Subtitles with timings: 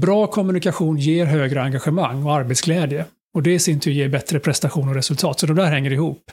[0.00, 3.04] Bra kommunikation ger högre engagemang och arbetsglädje.
[3.34, 5.40] Och det i sin tur ger bättre prestation och resultat.
[5.40, 6.30] Så de där hänger ihop.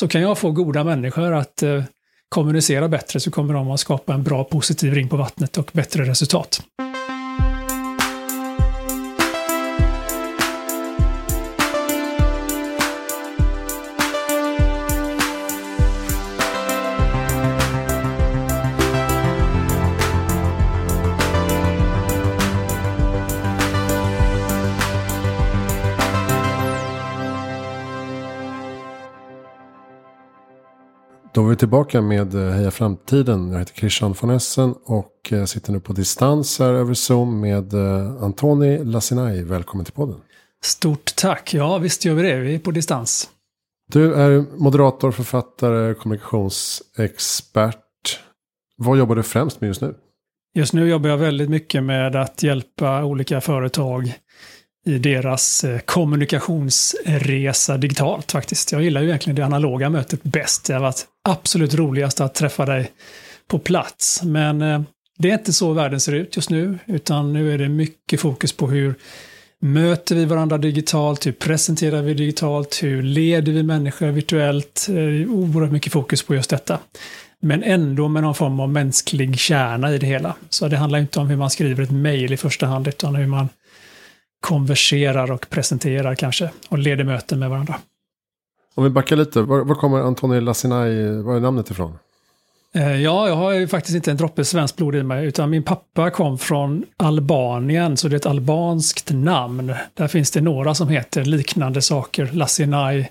[0.00, 1.84] Så kan jag få goda människor att eh,
[2.28, 6.04] kommunicera bättre så kommer de att skapa en bra positiv ring på vattnet och bättre
[6.04, 6.62] resultat.
[31.36, 33.52] Då är vi tillbaka med eh, Heja Framtiden.
[33.52, 37.74] Jag heter Christian von Essen och eh, sitter nu på distans här över Zoom med
[37.74, 39.42] eh, Antoni Lassinai.
[39.42, 40.16] Välkommen till podden.
[40.64, 41.54] Stort tack.
[41.54, 42.36] Ja, visst gör vi det.
[42.36, 43.30] Vi är på distans.
[43.92, 48.20] Du är moderator, författare, kommunikationsexpert.
[48.76, 49.94] Vad jobbar du främst med just nu?
[50.54, 54.14] Just nu jobbar jag väldigt mycket med att hjälpa olika företag
[54.86, 58.72] i deras kommunikationsresa digitalt faktiskt.
[58.72, 60.66] Jag gillar ju egentligen det analoga mötet bäst.
[60.66, 62.90] Det har varit absolut roligast att träffa dig
[63.48, 64.22] på plats.
[64.22, 64.80] Men eh,
[65.18, 68.52] det är inte så världen ser ut just nu, utan nu är det mycket fokus
[68.52, 68.94] på hur
[69.60, 74.86] möter vi varandra digitalt, hur presenterar vi digitalt, hur leder vi människor virtuellt.
[74.88, 76.78] Eh, oerhört mycket fokus på just detta.
[77.40, 80.34] Men ändå med någon form av mänsklig kärna i det hela.
[80.48, 83.26] Så det handlar inte om hur man skriver ett mejl i första hand, utan hur
[83.26, 83.48] man
[84.40, 87.74] konverserar och presenterar kanske och leder möten med varandra.
[88.76, 91.98] Om vi backar lite, var, var kommer Antoni Lassinai, var är namnet ifrån?
[92.74, 95.62] Eh, ja, jag har ju faktiskt inte en droppe svenskt blod i mig, utan min
[95.62, 99.74] pappa kom från Albanien, så det är ett albanskt namn.
[99.94, 103.08] Där finns det några som heter liknande saker, Lassinai,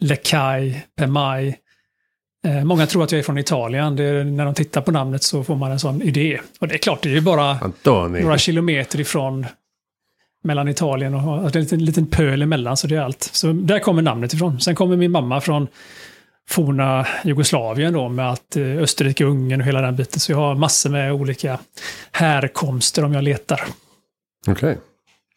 [0.00, 1.54] Lekai, Pemai.
[2.46, 3.98] Eh, många tror att jag är från Italien.
[3.98, 6.40] Är, när de tittar på namnet så får man en sån idé.
[6.60, 8.22] Och det är klart, det är ju bara Antoni.
[8.22, 9.46] några kilometer ifrån
[10.44, 13.22] mellan Italien och alltså en liten, liten pöl emellan, så det är allt.
[13.32, 14.60] Så där kommer namnet ifrån.
[14.60, 15.68] Sen kommer min mamma från
[16.48, 20.20] forna Jugoslavien då med att eh, Österrike, Ungern och hela den biten.
[20.20, 21.58] Så jag har massor med olika
[22.12, 23.60] härkomster om jag letar.
[24.48, 24.76] Okej, okay.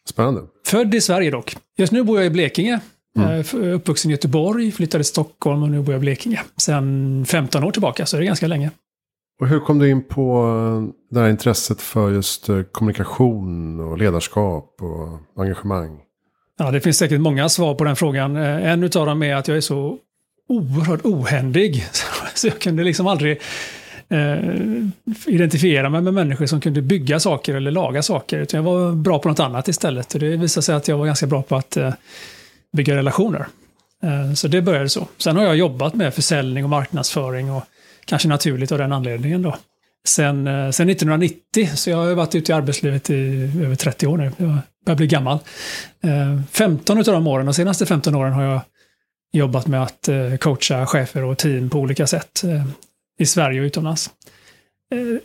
[0.08, 0.42] spännande.
[0.66, 1.56] Född i Sverige dock.
[1.76, 2.80] Just nu bor jag i Blekinge.
[3.18, 3.44] Mm.
[3.72, 6.42] Uppvuxen i Göteborg, flyttade till Stockholm och nu bor jag i Blekinge.
[6.56, 8.70] Sen 15 år tillbaka, så det är ganska länge.
[9.40, 13.98] Och hur kom du in på eh, det här intresset för just eh, kommunikation och
[13.98, 16.00] ledarskap och engagemang?
[16.58, 18.36] Ja, det finns säkert många svar på den frågan.
[18.36, 19.98] Eh, en av dem är att jag är så
[20.48, 21.84] oerhört ohändig.
[22.34, 23.40] Så jag kunde liksom aldrig
[24.08, 24.38] eh,
[25.26, 28.38] identifiera mig med människor som kunde bygga saker eller laga saker.
[28.38, 30.14] Utan jag var bra på något annat istället.
[30.14, 31.94] Och det visade sig att jag var ganska bra på att eh,
[32.72, 33.46] bygga relationer.
[34.02, 35.08] Eh, så det började så.
[35.18, 37.64] Sen har jag jobbat med försäljning och marknadsföring och
[38.04, 39.56] kanske naturligt av den anledningen då.
[40.06, 44.16] Sen, eh, sen 1990, så jag har varit ute i arbetslivet i över 30 år
[44.16, 44.32] nu.
[44.36, 45.38] Jag börjar bli gammal.
[46.02, 48.60] Eh, 15 av de åren, de senaste 15 åren har jag
[49.32, 52.42] jobbat med att eh, coacha chefer och team på olika sätt
[53.18, 54.10] i Sverige och utomlands.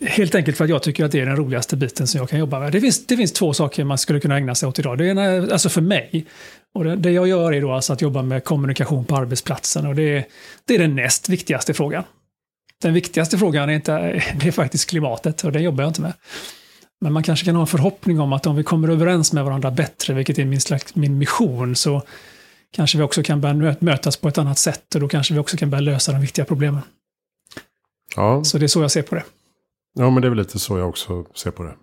[0.00, 2.38] Helt enkelt för att jag tycker att det är den roligaste biten som jag kan
[2.38, 2.72] jobba med.
[2.72, 4.98] Det finns, det finns två saker man skulle kunna ägna sig åt idag.
[4.98, 6.26] Det ena, alltså för mig,
[6.74, 9.94] och det, det jag gör är då alltså att jobba med kommunikation på arbetsplatsen och
[9.94, 10.24] det
[10.64, 12.04] det är den näst viktigaste frågan.
[12.82, 16.12] Den viktigaste frågan är, inte, det är faktiskt klimatet och det jobbar jag inte med.
[17.00, 19.70] Men man kanske kan ha en förhoppning om att om vi kommer överens med varandra
[19.70, 22.02] bättre, vilket är min, slags, min mission, så
[22.72, 25.56] kanske vi också kan börja mötas på ett annat sätt och då kanske vi också
[25.56, 26.82] kan börja lösa de viktiga problemen.
[28.16, 28.44] Ja.
[28.44, 29.24] Så det är så jag ser på det.
[29.94, 31.74] Ja, men det är väl lite så jag också ser på det.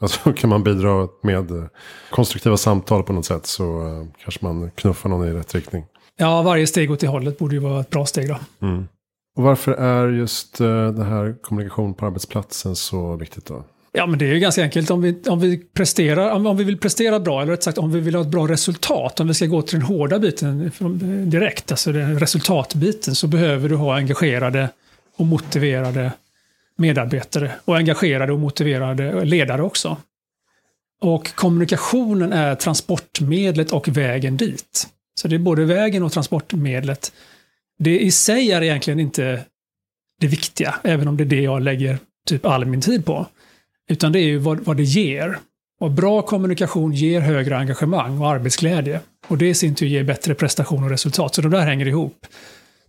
[0.00, 1.68] Alltså kan man bidra med
[2.10, 5.84] konstruktiva samtal på något sätt så uh, kanske man knuffar någon i rätt riktning.
[6.16, 8.38] Ja, varje steg åt det hållet borde ju vara ett bra steg då.
[8.66, 8.88] Mm.
[9.36, 13.64] Och varför är just eh, den det här kommunikation på arbetsplatsen så viktigt då?
[13.92, 14.90] Ja, men det är ju ganska enkelt.
[14.90, 17.92] Om vi, om vi, presterar, om, om vi vill prestera bra, eller rätt sagt om
[17.92, 20.86] vi vill ha ett bra resultat, om vi ska gå till den hårda biten eh,
[21.26, 24.68] direkt, alltså den resultatbiten, så behöver du ha engagerade
[25.16, 26.12] och motiverade
[26.76, 29.96] medarbetare och engagerade och motiverade ledare också.
[31.00, 34.88] Och kommunikationen är transportmedlet och vägen dit.
[35.14, 37.12] Så det är både vägen och transportmedlet
[37.82, 39.44] det i sig är egentligen inte
[40.20, 43.26] det viktiga, även om det är det jag lägger typ all min tid på.
[43.90, 45.38] Utan det är ju vad, vad det ger.
[45.80, 49.00] Och bra kommunikation ger högre engagemang och arbetsglädje.
[49.28, 51.34] Och det i sin tur ger bättre prestation och resultat.
[51.34, 52.26] Så de där hänger ihop.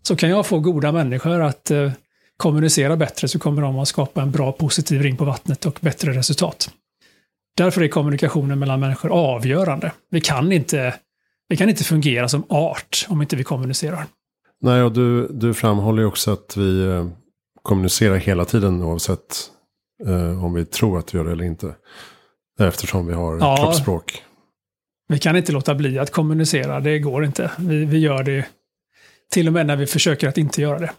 [0.02, 1.92] Så kan jag få goda människor att eh,
[2.38, 6.14] kommunicera bättre så kommer de att skapa en bra positiv ring på vattnet och bättre
[6.14, 6.70] resultat.
[7.58, 9.92] Därför är kommunikationen mellan människor avgörande.
[10.10, 10.96] Vi kan inte,
[11.50, 14.06] vi kan inte fungera som art om inte vi kommunicerar.
[14.64, 17.08] Nej, och du, du framhåller ju också att vi eh,
[17.62, 19.50] kommunicerar hela tiden oavsett
[20.06, 21.76] eh, om vi tror att vi gör det eller inte.
[22.60, 24.24] Eftersom vi har ja, kroppsspråk.
[25.08, 27.52] Vi kan inte låta bli att kommunicera, det går inte.
[27.58, 28.46] Vi, vi gör det
[29.32, 30.92] till och med när vi försöker att inte göra det.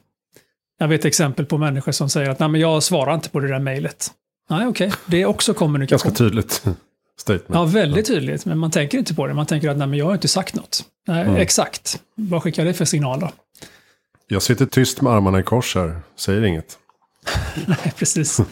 [0.79, 3.49] Jag vet exempel på människor som säger att Nej, men jag svarar inte på det
[3.49, 4.11] där mejlet.
[4.51, 4.99] Nej, okej, okay.
[5.07, 6.09] det är också kommunikation.
[6.09, 6.65] Ganska tydligt
[7.21, 7.49] statement.
[7.49, 9.35] Ja, väldigt tydligt, men man tänker inte på det.
[9.35, 10.85] Man tänker att Nej, men jag har inte sagt något.
[11.07, 11.37] Nej, mm.
[11.37, 13.31] Exakt, vad skickar det för signal då?
[14.29, 16.79] Jag sitter tyst med armarna i kors här, säger inget.
[17.67, 18.41] Nej, precis.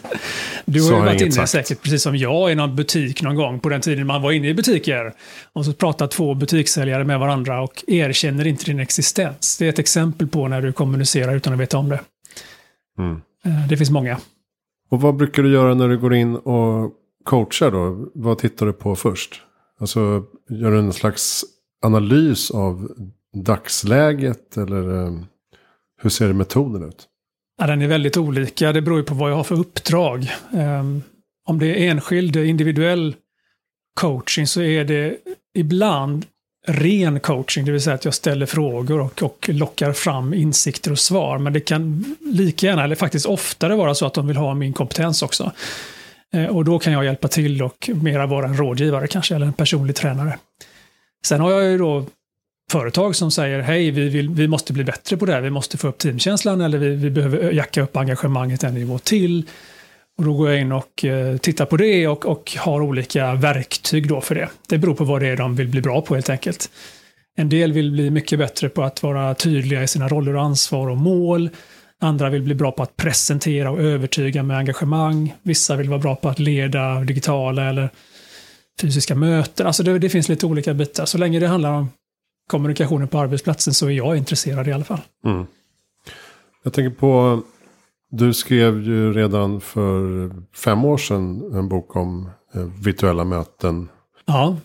[0.65, 1.49] Du har ju varit inne sagt.
[1.49, 4.47] säkert, precis som jag, i någon butik någon gång på den tiden man var inne
[4.47, 5.13] i butiker.
[5.53, 9.57] Och så pratar två butikssäljare med varandra och erkänner inte din existens.
[9.57, 11.99] Det är ett exempel på när du kommunicerar utan att veta om det.
[12.97, 13.21] Mm.
[13.45, 14.17] Eh, det finns många.
[14.89, 16.91] Och vad brukar du göra när du går in och
[17.23, 18.11] coachar då?
[18.13, 19.41] Vad tittar du på först?
[19.79, 21.45] Alltså, gör du en slags
[21.83, 22.91] analys av
[23.33, 25.13] dagsläget eller eh,
[26.01, 27.07] hur ser metoden ut?
[27.61, 28.71] Ja, den är väldigt olika.
[28.71, 30.31] Det beror ju på vad jag har för uppdrag.
[30.53, 31.01] Ehm,
[31.49, 33.15] om det är enskild, individuell
[33.99, 35.17] coaching så är det
[35.55, 36.25] ibland
[36.67, 40.99] ren coaching, det vill säga att jag ställer frågor och, och lockar fram insikter och
[40.99, 41.37] svar.
[41.37, 44.73] Men det kan lika gärna, eller faktiskt oftare vara så att de vill ha min
[44.73, 45.51] kompetens också.
[46.33, 49.53] Eh, och då kan jag hjälpa till och mera vara en rådgivare kanske, eller en
[49.53, 50.37] personlig tränare.
[51.25, 52.05] Sen har jag ju då
[52.71, 55.77] företag som säger hej, vi, vill, vi måste bli bättre på det här, vi måste
[55.77, 59.49] få upp teamkänslan eller vi, vi behöver jacka upp engagemanget en nivå till.
[60.17, 64.07] Och då går jag in och eh, tittar på det och, och har olika verktyg
[64.07, 64.49] då för det.
[64.67, 66.69] Det beror på vad det är de vill bli bra på helt enkelt.
[67.35, 70.89] En del vill bli mycket bättre på att vara tydliga i sina roller och ansvar
[70.89, 71.49] och mål.
[72.01, 75.33] Andra vill bli bra på att presentera och övertyga med engagemang.
[75.43, 77.89] Vissa vill vara bra på att leda digitala eller
[78.81, 79.67] fysiska möten.
[79.67, 81.05] Alltså det, det finns lite olika bitar.
[81.05, 81.89] Så länge det handlar om
[82.47, 85.01] kommunikationen på arbetsplatsen så är jag intresserad i alla fall.
[85.25, 85.45] Mm.
[86.63, 87.41] Jag tänker på,
[88.09, 93.89] du skrev ju redan för fem år sedan en bok om eh, virtuella möten.
[94.25, 94.57] Ja.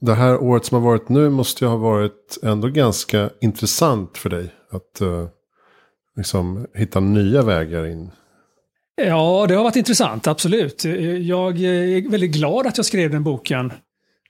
[0.00, 4.30] Det här året som har varit nu måste ju ha varit ändå ganska intressant för
[4.30, 4.54] dig.
[4.70, 5.26] Att uh,
[6.16, 8.10] liksom hitta nya vägar in.
[8.96, 10.84] Ja, det har varit intressant, absolut.
[11.20, 13.72] Jag är väldigt glad att jag skrev den boken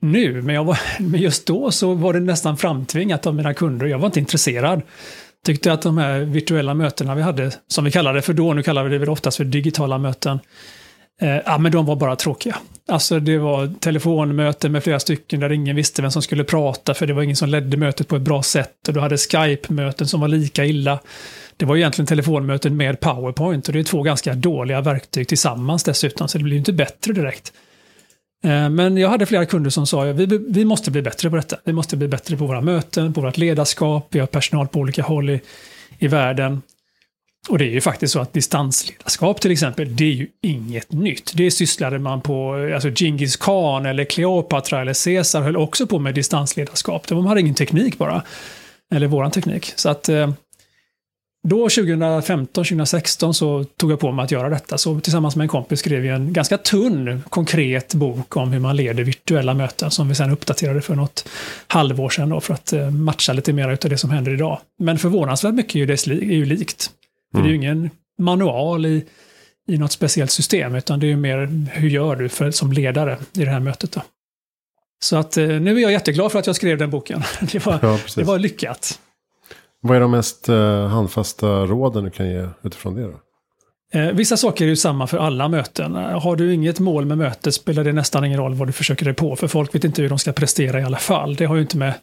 [0.00, 3.86] nu, men, jag var, men just då så var det nästan framtvingat av mina kunder.
[3.86, 4.82] Jag var inte intresserad.
[5.46, 8.62] Tyckte att de här virtuella mötena vi hade, som vi kallade det för då, nu
[8.62, 10.40] kallar vi det väl oftast för digitala möten,
[11.20, 12.56] eh, ja, men de var bara tråkiga.
[12.88, 17.06] Alltså det var telefonmöten med flera stycken där ingen visste vem som skulle prata för
[17.06, 18.88] det var ingen som ledde mötet på ett bra sätt.
[18.88, 20.98] Och du hade Skype-möten som var lika illa.
[21.56, 26.28] Det var egentligen telefonmöten med PowerPoint och det är två ganska dåliga verktyg tillsammans dessutom,
[26.28, 27.52] så det blir inte bättre direkt.
[28.44, 31.36] Eh, men jag hade flera kunder som sa att vi, vi måste bli bättre på
[31.36, 31.56] detta.
[31.64, 35.02] Vi måste bli bättre på våra möten, på vårt ledarskap, vi har personal på olika
[35.02, 35.40] håll i,
[35.98, 36.62] i världen.
[37.48, 41.32] Och det är ju faktiskt så att distansledarskap till exempel, det är ju inget nytt.
[41.34, 46.14] Det sysslade man på, alltså Genghis khan eller Kleopatra eller Caesar höll också på med
[46.14, 47.06] distansledarskap.
[47.08, 48.22] De hade ingen teknik bara.
[48.94, 49.72] Eller våran teknik.
[49.76, 50.30] Så att eh,
[51.48, 54.78] då 2015, 2016 så tog jag på mig att göra detta.
[54.78, 58.76] Så tillsammans med en kompis skrev vi en ganska tunn, konkret bok om hur man
[58.76, 61.28] leder virtuella möten som vi sen uppdaterade för något
[61.66, 64.60] halvår sedan då, för att eh, matcha lite mer av det som händer idag.
[64.78, 66.90] Men förvånansvärt mycket är ju, det, är ju likt.
[67.36, 67.48] Mm.
[67.48, 67.78] Det är ju mm.
[67.78, 69.04] ingen manual i,
[69.68, 73.18] i något speciellt system, utan det är ju mer hur gör du för, som ledare
[73.32, 73.92] i det här mötet.
[73.92, 74.02] Då.
[75.04, 77.22] Så att eh, nu är jag jätteglad för att jag skrev den boken.
[77.52, 79.00] Det var, ja, det var lyckat.
[79.80, 83.02] Vad är de mest uh, handfasta råden du kan ge utifrån det?
[83.02, 83.20] Då?
[83.92, 85.94] Eh, vissa saker är ju samma för alla möten.
[85.94, 89.14] Har du inget mål med mötet spelar det nästan ingen roll vad du försöker dig
[89.14, 91.34] på, för folk vet inte hur de ska prestera i alla fall.
[91.34, 91.94] Det har ju inte med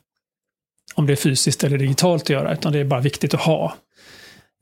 [0.95, 3.75] om det är fysiskt eller digitalt att göra, utan det är bara viktigt att ha.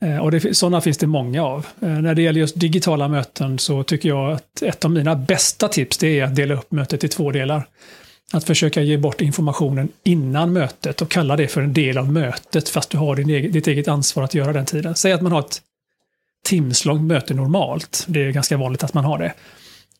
[0.02, 1.68] Eh, och det, sådana finns det många av.
[1.82, 5.68] Eh, när det gäller just digitala möten så tycker jag att ett av mina bästa
[5.68, 7.68] tips det är att dela upp mötet i två delar.
[8.34, 12.70] Att försöka ge bort informationen innan mötet och kalla det för en del av mötet
[12.70, 14.96] fast du har din eget, ditt eget ansvar att göra den tiden.
[14.96, 15.62] Säg att man har ett
[16.46, 18.06] timslångt möte normalt.
[18.08, 19.34] Det är ganska vanligt att man har det.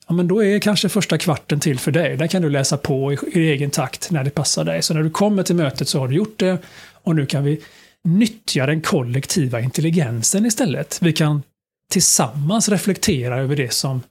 [0.08, 2.18] Ja, men då är kanske första kvarten till för dig.
[2.18, 4.82] Där kan du läsa på i, i egen takt när det passar dig.
[4.82, 6.58] Så när du kommer till mötet så har du gjort det
[7.04, 7.62] och nu kan vi
[8.04, 11.00] nyttja den kollektiva intelligensen istället.
[11.02, 11.44] Vi kan
[11.92, 14.02] tillsammans reflektera över det som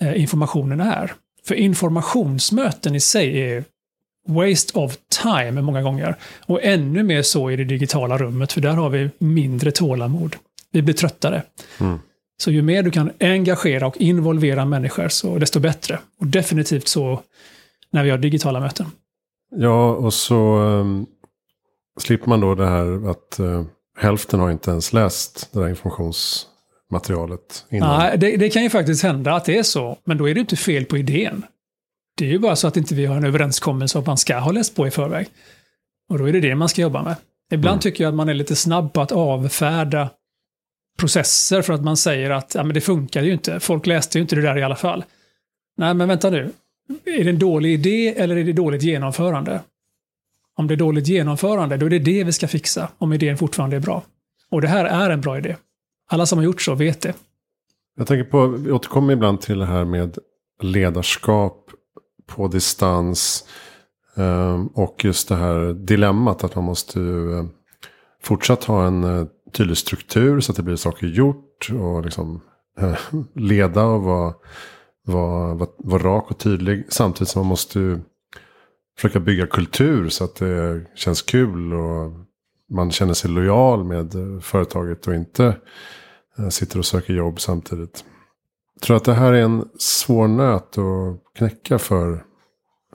[0.00, 1.14] eh, informationen är.
[1.46, 3.64] För informationsmöten i sig är
[4.28, 6.16] waste of time många gånger.
[6.46, 10.36] Och ännu mer så i det digitala rummet, för där har vi mindre tålamod.
[10.70, 11.42] Vi blir tröttare.
[11.80, 11.98] Mm.
[12.36, 15.98] Så ju mer du kan engagera och involvera människor, så desto bättre.
[16.20, 17.20] Och definitivt så
[17.90, 18.86] när vi har digitala möten.
[19.56, 21.06] Ja, och så um,
[22.00, 23.64] slipper man då det här att uh,
[23.98, 26.46] hälften har inte ens läst det där informations
[26.90, 27.98] materialet innan.
[27.98, 30.40] Nej, det, det, kan ju faktiskt hända att det är så, men då är det
[30.40, 31.42] inte fel på idén.
[32.16, 34.38] Det är ju bara så att inte vi har en överenskommelse om att man ska
[34.38, 35.26] ha läst på i förväg.
[36.08, 37.16] Och då är det det man ska jobba med.
[37.52, 37.80] Ibland mm.
[37.80, 40.10] tycker jag att man är lite snabb på att avfärda
[40.98, 43.60] processer för att man säger att ja, men det funkar ju inte.
[43.60, 45.04] Folk läste ju inte det där i alla fall.
[45.76, 46.52] Nej, men vänta nu.
[47.04, 49.60] Är det en dålig idé eller är det dåligt genomförande?
[50.56, 53.76] Om det är dåligt genomförande, då är det det vi ska fixa, om idén fortfarande
[53.76, 54.02] är bra.
[54.50, 55.56] Och det här är en bra idé.
[56.10, 57.14] Alla som har gjort så vet det.
[57.96, 60.18] Jag tänker på, vi återkommer ibland till det här med
[60.62, 61.70] ledarskap
[62.26, 63.44] på distans.
[64.16, 67.50] Ehm, och just det här dilemmat att man måste ehm,
[68.22, 71.70] fortsatt ha en eh, tydlig struktur så att det blir saker gjort.
[71.80, 72.40] Och liksom
[72.80, 72.98] eh,
[73.34, 74.34] leda och vara,
[75.06, 76.86] vara, vara rak och tydlig.
[76.88, 78.00] Samtidigt som man måste
[78.96, 81.72] försöka bygga kultur så att det känns kul.
[81.74, 82.12] Och
[82.70, 85.56] man känner sig lojal med företaget och inte
[86.38, 88.04] eh, sitter och söker jobb samtidigt.
[88.74, 92.24] Jag tror att det här är en svår nöt att knäcka för,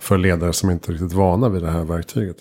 [0.02, 2.38] för ledare som inte är riktigt vana vid det här verktyget.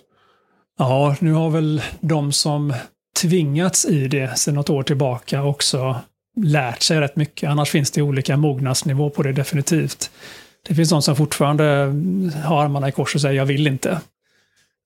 [0.78, 2.74] Ja, nu har väl de som
[3.20, 5.96] tvingats i det sedan något år tillbaka också
[6.36, 7.50] lärt sig rätt mycket.
[7.50, 10.10] Annars finns det olika mognadsnivå på det definitivt.
[10.62, 11.64] Det finns de som fortfarande
[12.44, 14.00] har armarna i kors och säger jag vill inte.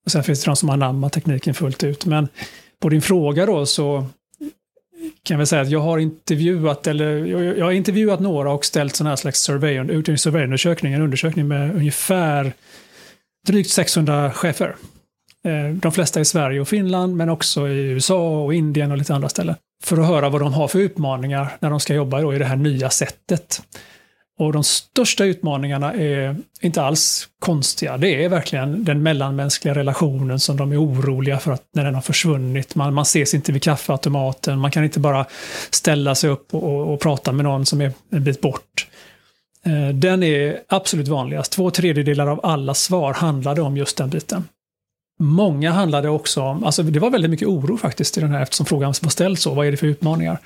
[0.05, 2.05] Och sen finns det de som har anammat tekniken fullt ut.
[2.05, 2.27] Men
[2.79, 4.05] på din fråga då så
[5.23, 7.25] kan jag säga att jag har intervjuat, eller
[7.57, 11.75] jag har intervjuat några och ställt sådana här slags survey, en surveyundersökning, en undersökning med
[11.75, 12.53] ungefär
[13.47, 14.75] drygt 600 chefer.
[15.45, 19.15] Eh, de flesta i Sverige och Finland, men också i USA och Indien och lite
[19.15, 19.55] andra ställen.
[19.83, 22.55] För att höra vad de har för utmaningar när de ska jobba i det här
[22.55, 23.61] nya sättet.
[24.43, 27.97] Och de största utmaningarna är inte alls konstiga.
[27.97, 32.01] Det är verkligen den mellanmänskliga relationen som de är oroliga för att när den har
[32.01, 32.75] försvunnit.
[32.75, 35.25] Man, man ses inte vid kaffeautomaten, man kan inte bara
[35.69, 38.87] ställa sig upp och, och, och prata med någon som är en bit bort.
[39.65, 41.51] Eh, den är absolut vanligast.
[41.51, 44.43] Två tredjedelar av alla svar handlade om just den biten.
[45.19, 48.65] Många handlade också om, alltså det var väldigt mycket oro faktiskt i den här eftersom
[48.65, 50.39] frågan var ställd så, vad är det för utmaningar?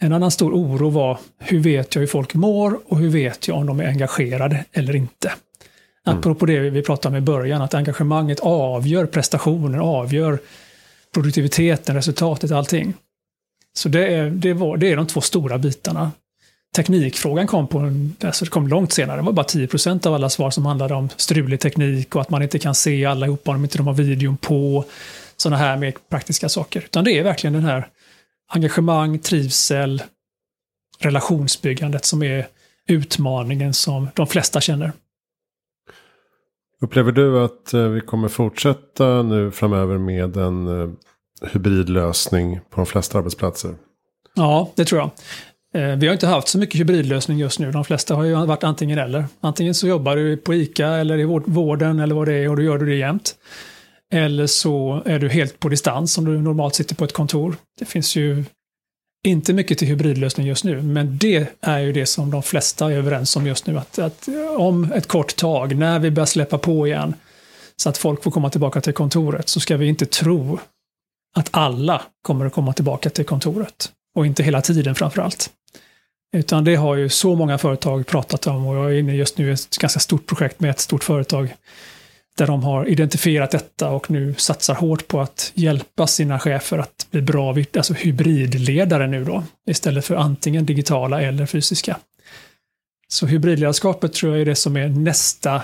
[0.00, 3.56] En annan stor oro var hur vet jag hur folk mår och hur vet jag
[3.56, 5.32] om de är engagerade eller inte?
[6.06, 6.18] Mm.
[6.18, 10.38] Apropå det vi pratade om i början, att engagemanget avgör prestationen, avgör
[11.14, 12.94] produktiviteten, resultatet, allting.
[13.76, 16.12] Så det är, det, var, det är de två stora bitarna.
[16.76, 19.16] Teknikfrågan kom, på en, alltså det kom långt senare.
[19.16, 19.68] Det var bara 10
[20.04, 23.50] av alla svar som handlade om strulig teknik och att man inte kan se allihopa
[23.50, 24.84] om inte de har videon på.
[25.36, 26.80] Sådana här mer praktiska saker.
[26.80, 27.88] Utan det är verkligen den här
[28.54, 30.02] engagemang, trivsel,
[30.98, 32.46] relationsbyggandet som är
[32.88, 34.92] utmaningen som de flesta känner.
[36.80, 40.90] Upplever du att eh, vi kommer fortsätta nu framöver med en eh,
[41.52, 43.74] hybridlösning på de flesta arbetsplatser?
[44.34, 45.10] Ja, det tror jag.
[45.74, 47.72] Eh, vi har inte haft så mycket hybridlösning just nu.
[47.72, 49.24] De flesta har ju varit antingen eller.
[49.40, 52.62] Antingen så jobbar du på ICA eller i vården eller vad det är och då
[52.62, 53.34] gör du det jämt.
[54.14, 57.56] Eller så är du helt på distans om du normalt sitter på ett kontor.
[57.78, 58.44] Det finns ju
[59.26, 62.96] inte mycket till hybridlösning just nu, men det är ju det som de flesta är
[62.96, 63.78] överens om just nu.
[63.78, 67.14] Att, att om ett kort tag, när vi börjar släppa på igen,
[67.76, 70.58] så att folk får komma tillbaka till kontoret, så ska vi inte tro
[71.36, 73.92] att alla kommer att komma tillbaka till kontoret.
[74.16, 75.50] Och inte hela tiden framför allt.
[76.36, 79.50] Utan det har ju så många företag pratat om och jag är inne just nu
[79.50, 81.54] i ett ganska stort projekt med ett stort företag
[82.36, 87.06] där de har identifierat detta och nu satsar hårt på att hjälpa sina chefer att
[87.10, 91.96] bli bra alltså hybridledare nu då, istället för antingen digitala eller fysiska.
[93.08, 95.62] Så hybridledarskapet tror jag är det som är nästa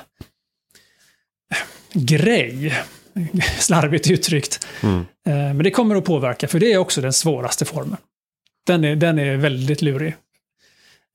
[1.92, 2.74] grej,
[3.58, 4.66] slarvigt uttryckt.
[4.82, 4.98] Mm.
[4.98, 7.96] Eh, men det kommer att påverka, för det är också den svåraste formen.
[8.66, 10.14] Den är, den är väldigt lurig.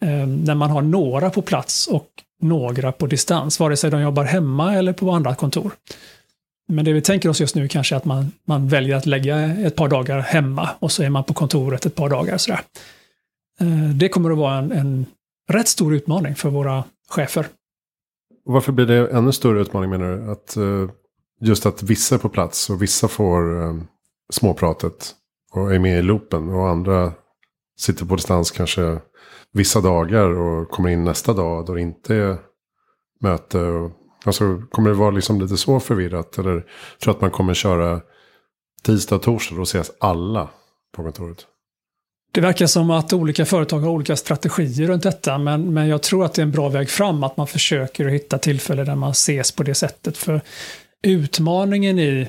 [0.01, 2.07] Eh, när man har några på plats och
[2.41, 5.71] några på distans, vare sig de jobbar hemma eller på andra kontor.
[6.67, 9.39] Men det vi tänker oss just nu kanske är att man, man väljer att lägga
[9.39, 12.37] ett par dagar hemma och så är man på kontoret ett par dagar.
[12.37, 12.61] Sådär.
[13.59, 15.05] Eh, det kommer att vara en, en
[15.49, 17.47] rätt stor utmaning för våra chefer.
[18.45, 20.31] Varför blir det ännu större utmaning menar du?
[20.31, 20.89] Att, eh,
[21.41, 23.75] just att vissa är på plats och vissa får eh,
[24.33, 25.11] småpratet
[25.51, 27.13] och är med i loopen och andra
[27.79, 29.00] sitter på distans kanske
[29.53, 32.38] vissa dagar och kommer in nästa dag då det inte är
[33.22, 33.89] möte.
[34.25, 36.38] Alltså, kommer det vara liksom lite så förvirrat?
[36.38, 36.65] Eller tror
[37.00, 38.01] du att man kommer köra
[38.84, 40.50] tisdag och torsdag och ses alla
[40.96, 41.46] på kontoret?
[42.32, 46.25] Det verkar som att olika företag har olika strategier runt detta, men, men jag tror
[46.25, 49.51] att det är en bra väg fram att man försöker hitta tillfällen där man ses
[49.51, 50.17] på det sättet.
[50.17, 50.41] För
[51.03, 52.27] utmaningen i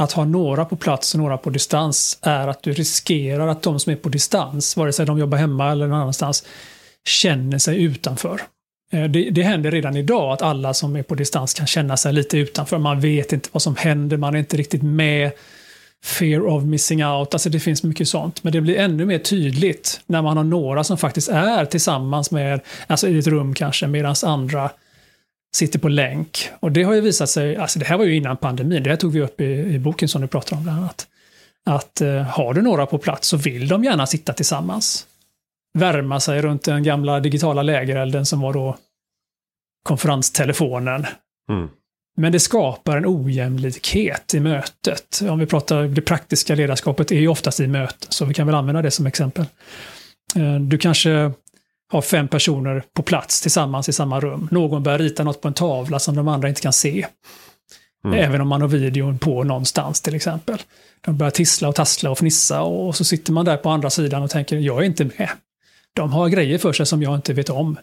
[0.00, 3.80] att ha några på plats och några på distans är att du riskerar att de
[3.80, 6.44] som är på distans, vare sig de jobbar hemma eller någon annanstans,
[7.08, 8.40] känner sig utanför.
[8.92, 12.12] Eh, det, det händer redan idag att alla som är på distans kan känna sig
[12.12, 12.78] lite utanför.
[12.78, 15.30] Man vet inte vad som händer, man är inte riktigt med.
[16.04, 18.44] Fear of missing out, alltså det finns mycket sånt.
[18.44, 22.60] Men det blir ännu mer tydligt när man har några som faktiskt är tillsammans med,
[22.86, 24.70] alltså i ett rum kanske, medan andra
[25.56, 26.50] sitter på länk.
[26.60, 28.96] Och det har ju visat sig, alltså det här var ju innan pandemin, det här
[28.96, 31.06] tog vi upp i, i boken som du pratar om bland annat.
[31.66, 35.06] Att eh, har du några på plats så vill de gärna sitta tillsammans.
[35.78, 38.76] Värma sig runt den gamla digitala lägerelden som var då
[39.82, 41.06] konferenstelefonen.
[41.50, 41.68] Mm.
[42.16, 45.20] Men det skapar en ojämlikhet i mötet.
[45.28, 48.56] Om vi pratar det praktiska ledarskapet är ju oftast i möten, så vi kan väl
[48.56, 49.44] använda det som exempel.
[50.36, 51.32] Eh, du kanske
[51.90, 54.48] har fem personer på plats tillsammans i samma rum.
[54.50, 57.06] Någon börjar rita något på en tavla som de andra inte kan se.
[58.04, 58.18] Mm.
[58.18, 60.58] Även om man har videon på någonstans till exempel.
[61.00, 64.22] De börjar tissla och tassla och fnissa och så sitter man där på andra sidan
[64.22, 65.28] och tänker jag är inte med.
[65.92, 67.76] De har grejer för sig som jag inte vet om.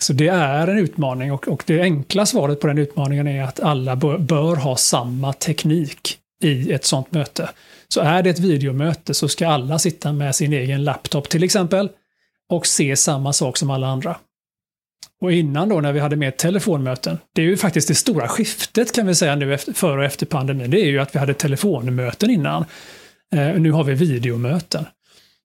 [0.00, 3.60] Så det är en utmaning och, och det enkla svaret på den utmaningen är att
[3.60, 7.50] alla bör, bör, ha samma teknik i ett sånt möte.
[7.88, 11.88] Så är det ett videomöte så ska alla sitta med sin egen laptop till exempel
[12.50, 14.16] och se samma sak som alla andra.
[15.20, 18.92] Och innan då när vi hade med telefonmöten, det är ju faktiskt det stora skiftet
[18.94, 21.34] kan vi säga nu efter, före och efter pandemin, det är ju att vi hade
[21.34, 22.64] telefonmöten innan.
[23.34, 24.84] Eh, nu har vi videomöten.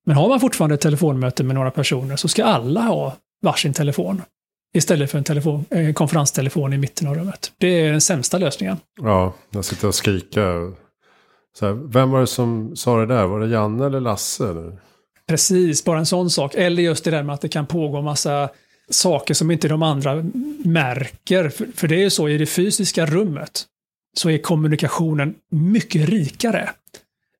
[0.06, 4.22] Men har man fortfarande ett telefonmöte med några personer så ska alla ha varsin telefon.
[4.74, 7.52] Istället för en, telefon, en konferenstelefon i mitten av rummet.
[7.58, 8.78] Det är den sämsta lösningen.
[9.02, 10.74] Ja, jag sitter och skriker.
[11.60, 13.26] Så här, vem var det som sa det där?
[13.26, 14.50] Var det Janne eller Lasse?
[14.50, 14.89] Eller?
[15.30, 16.56] Precis, bara en sån sak.
[16.56, 18.50] Eller just det där med att det kan pågå massa
[18.90, 20.26] saker som inte de andra
[20.64, 21.50] märker.
[21.50, 23.66] För, för det är ju så, i det fysiska rummet
[24.18, 26.70] så är kommunikationen mycket rikare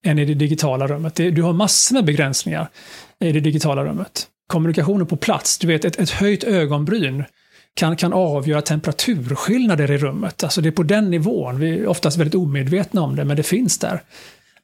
[0.06, 1.16] än i det digitala rummet.
[1.16, 2.70] Du har massor med begränsningar
[3.20, 4.28] i det digitala rummet.
[4.48, 7.24] Kommunikationen på plats, du vet ett, ett höjt ögonbryn
[7.74, 10.44] kan, kan avgöra temperaturskillnader i rummet.
[10.44, 11.60] Alltså det är på den nivån.
[11.60, 14.02] Vi är oftast väldigt omedvetna om det, men det finns där.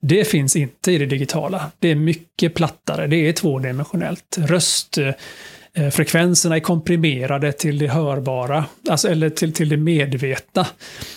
[0.07, 1.71] Det finns inte i det digitala.
[1.79, 4.37] Det är mycket plattare, det är tvådimensionellt.
[4.37, 10.67] Röstfrekvenserna eh, är komprimerade till det hörbara, alltså, eller till, till det medvetna.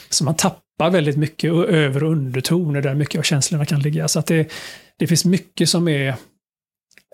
[0.08, 4.08] Så man tappar väldigt mycket över och undertoner där mycket av känslorna kan ligga.
[4.08, 4.52] Så att det,
[4.98, 6.14] det finns mycket som är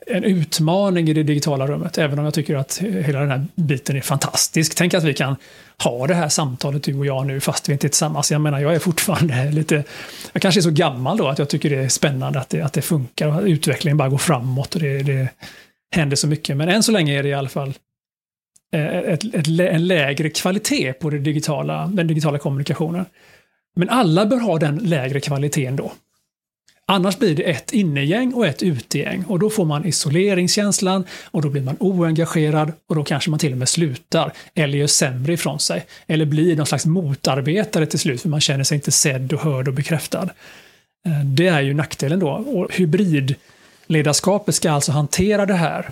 [0.06, 3.96] en utmaning i det digitala rummet, även om jag tycker att hela den här biten
[3.96, 4.74] är fantastisk.
[4.74, 5.36] Tänk att vi kan
[5.82, 8.32] ha det här samtalet du och jag nu fast vi inte är tillsammans.
[8.32, 9.84] Jag menar, jag är fortfarande lite,
[10.32, 12.72] jag kanske är så gammal då att jag tycker det är spännande att det, att
[12.72, 15.28] det funkar och att utvecklingen bara går framåt och det, det
[15.94, 16.56] händer så mycket.
[16.56, 17.74] Men än så länge är det i alla fall
[18.74, 23.04] eh, ett, ett, ett, en lägre kvalitet på det digitala, den digitala kommunikationen.
[23.76, 25.92] Men alla bör ha den lägre kvaliteten då.
[26.86, 31.48] Annars blir det ett innegäng och ett utegäng och då får man isoleringskänslan och då
[31.48, 35.60] blir man oengagerad och då kanske man till och med slutar eller gör sämre ifrån
[35.60, 35.86] sig.
[36.06, 39.68] Eller blir någon slags motarbetare till slut för man känner sig inte sedd och hörd
[39.68, 40.28] och bekräftad.
[41.06, 42.30] Eh, det är ju nackdelen då.
[42.30, 45.90] Och hybridledarskapet ska alltså hantera det här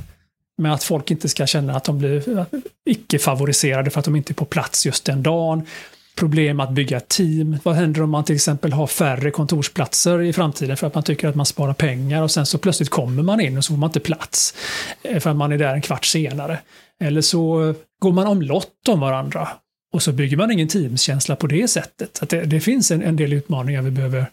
[0.59, 2.45] med att folk inte ska känna att de blir eh,
[2.85, 5.67] icke-favoriserade för att de inte är på plats just den dagen
[6.16, 7.59] problem att bygga team.
[7.62, 11.29] Vad händer om man till exempel har färre kontorsplatser i framtiden för att man tycker
[11.29, 13.88] att man sparar pengar och sen så plötsligt kommer man in och så får man
[13.88, 14.55] inte plats
[15.03, 16.59] eh, för att man är där en kvart senare.
[17.01, 19.48] Eller så går man omlott om varandra
[19.92, 22.22] och så bygger man ingen teamskänsla på det sättet.
[22.22, 24.27] Att det, det finns en, en, del utmaningar vi behöver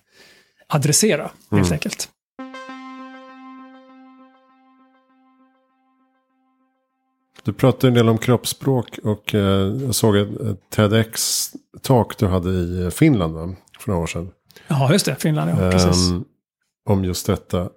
[0.67, 1.73] adressera helt mm.
[1.73, 2.09] enkelt.
[7.43, 10.29] Du pratade en del om kroppsspråk och eh, jag såg ett,
[10.75, 13.55] TEDx-talk du hade i Finland va?
[13.79, 14.31] för några år sedan.
[14.67, 15.15] Ja, just det.
[15.15, 15.71] Finland, ja.
[15.71, 16.11] Precis.
[16.11, 16.25] Um,
[16.89, 17.69] om just detta.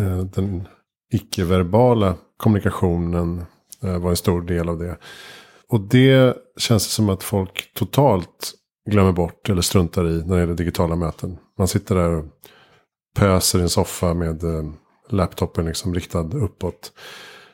[0.00, 0.68] Uh, den
[1.12, 3.44] icke-verbala kommunikationen
[3.84, 4.96] uh, var en stor del av det.
[5.68, 8.52] Och det känns som att folk totalt
[8.90, 11.38] glömmer bort eller struntar i när det gäller digitala möten.
[11.58, 12.24] Man sitter där och
[13.16, 14.42] pöser i en soffa med
[15.08, 16.92] laptopen liksom riktad uppåt.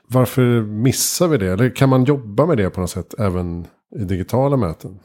[0.09, 1.53] Varför missar vi det?
[1.53, 3.66] Eller kan man jobba med det på något sätt även
[3.97, 4.99] i digitala möten?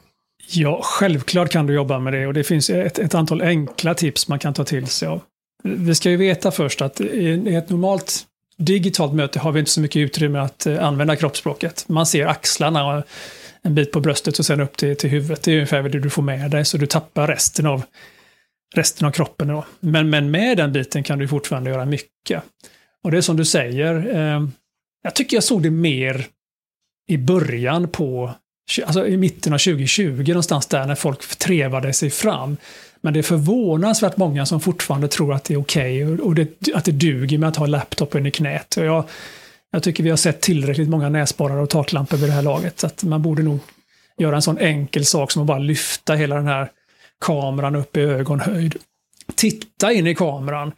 [0.48, 4.28] Ja, självklart kan du jobba med det och det finns ett, ett antal enkla tips
[4.28, 5.20] man kan ta till sig av.
[5.62, 9.80] Vi ska ju veta först att i ett normalt digitalt möte har vi inte så
[9.80, 11.84] mycket utrymme att eh, använda kroppsspråket.
[11.88, 13.02] Man ser axlarna
[13.62, 15.42] en bit på bröstet och sen upp till, till huvudet.
[15.42, 17.82] Det är ungefär det du får med dig, så du tappar resten av,
[18.74, 19.48] resten av kroppen.
[19.48, 19.64] Då.
[19.80, 22.42] Men, men med den biten kan du fortfarande göra mycket.
[23.04, 24.46] Och det är som du säger, eh,
[25.04, 26.26] jag tycker jag såg det mer
[27.08, 28.34] i början på,
[28.84, 32.56] alltså i mitten av 2020 någonstans där när folk trevade sig fram.
[33.00, 36.74] Men det är förvånansvärt många som fortfarande tror att det är okej okay och, det,
[36.74, 38.76] att det duger med att ha laptopen i knät.
[38.76, 39.04] Och jag,
[39.70, 42.80] Jag tycker vi har sett tillräckligt många näsborrar och taklampor vid det här laget.
[42.80, 43.58] Så att man borde nog
[44.18, 46.70] göra en sån enkel sak som att bara lyfta hela den här
[47.20, 48.76] kameran upp i ögonhöjd.
[49.34, 50.72] Titta in i kameran.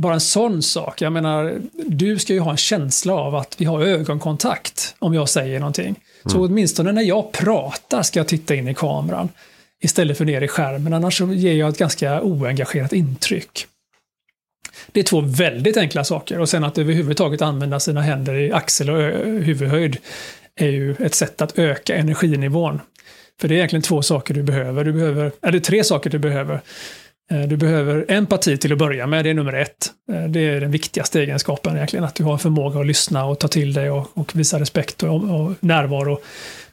[0.00, 1.00] Bara en sån sak.
[1.00, 5.28] Jag menar, du ska ju ha en känsla av att vi har ögonkontakt om jag
[5.28, 6.00] säger någonting.
[6.24, 6.50] Så Mm.
[6.50, 9.28] åtminstone när jag pratar ska jag titta in i kameran
[9.82, 10.92] istället för ner i skärmen.
[10.94, 13.66] Annars så ger jag ett ganska oengagerat intryck.
[14.92, 18.90] Det är två väldigt enkla saker och sen att överhuvudtaget använda sina händer i axel
[18.90, 19.96] och huvudhöjd
[20.56, 22.80] är ju ett sätt att öka energinivån.
[23.40, 24.84] För det är egentligen två saker du behöver.
[24.84, 26.60] Du behöver, eller tre saker du behöver.
[27.30, 29.90] Eh, Du behöver empati till att börja med, det är nummer ett.
[30.12, 33.48] Eh, Det är den viktigaste egenskapen egentligen, att du har förmåga att lyssna och ta
[33.48, 36.20] till dig och, och visa respekt och, och närvaro.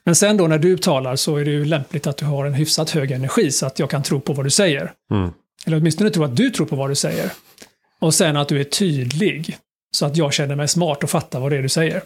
[0.03, 2.53] Men sen då när du talar så är det ju lämpligt att du har en
[2.53, 4.91] hyfsat hög energi så att jag kan tro på vad du säger.
[5.11, 5.29] Mm.
[5.65, 7.29] Eller åtminstone tro att du tror på vad du säger.
[7.99, 9.57] Och sen att du är tydlig.
[9.91, 12.01] Så att jag känner mig smart och fattar vad det är du säger.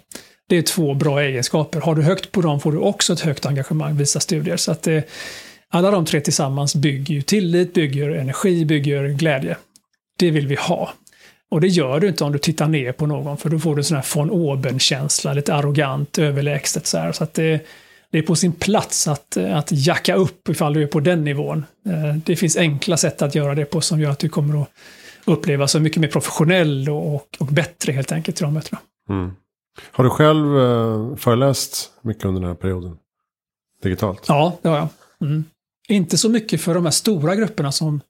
[0.50, 1.82] Det är två bra egenskaper.
[1.82, 4.58] Har du högt på dem får du också ett högt engagemang, visar studier.
[4.58, 5.10] Så att det,
[5.72, 9.58] alla de tre tillsammans bygger ju tillit, bygger energi, bygger glädje.
[10.20, 10.94] Det vill vi ha.
[11.52, 13.80] Och det gör du inte om du tittar ner på någon, för då får du
[13.80, 17.12] en sån här von oben-känsla, lite arrogant, överlägset så här.
[17.12, 17.66] Så att det,
[18.12, 21.66] det är på sin plats att, att jacka upp ifall du är på den nivån.
[21.86, 24.70] Eh, Det finns enkla sätt att göra det på som gör att du kommer att
[25.26, 28.82] uppleva så mycket mer professionell och, och, och bättre helt enkelt i de mötena.
[29.10, 29.32] Mm.
[29.92, 32.98] Har du själv eh, föreläst mycket under den här perioden?
[33.84, 34.26] Digitalt?
[34.28, 34.88] Ja, det har jag.
[35.22, 35.44] Mm.
[35.90, 38.02] Inte så mycket för de här stora grupperna som,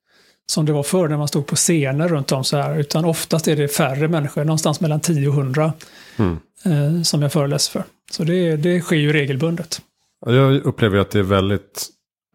[0.45, 3.47] som det var förr när man stod på scener runt om så här, utan oftast
[3.47, 5.73] är det färre människor, någonstans mellan 10 och 100,
[6.17, 6.37] Mm.
[6.65, 7.83] eh, som jag föreläser för.
[8.11, 9.81] Så det, det sker ju regelbundet.
[10.25, 11.87] Ja, Jag upplever att det är väldigt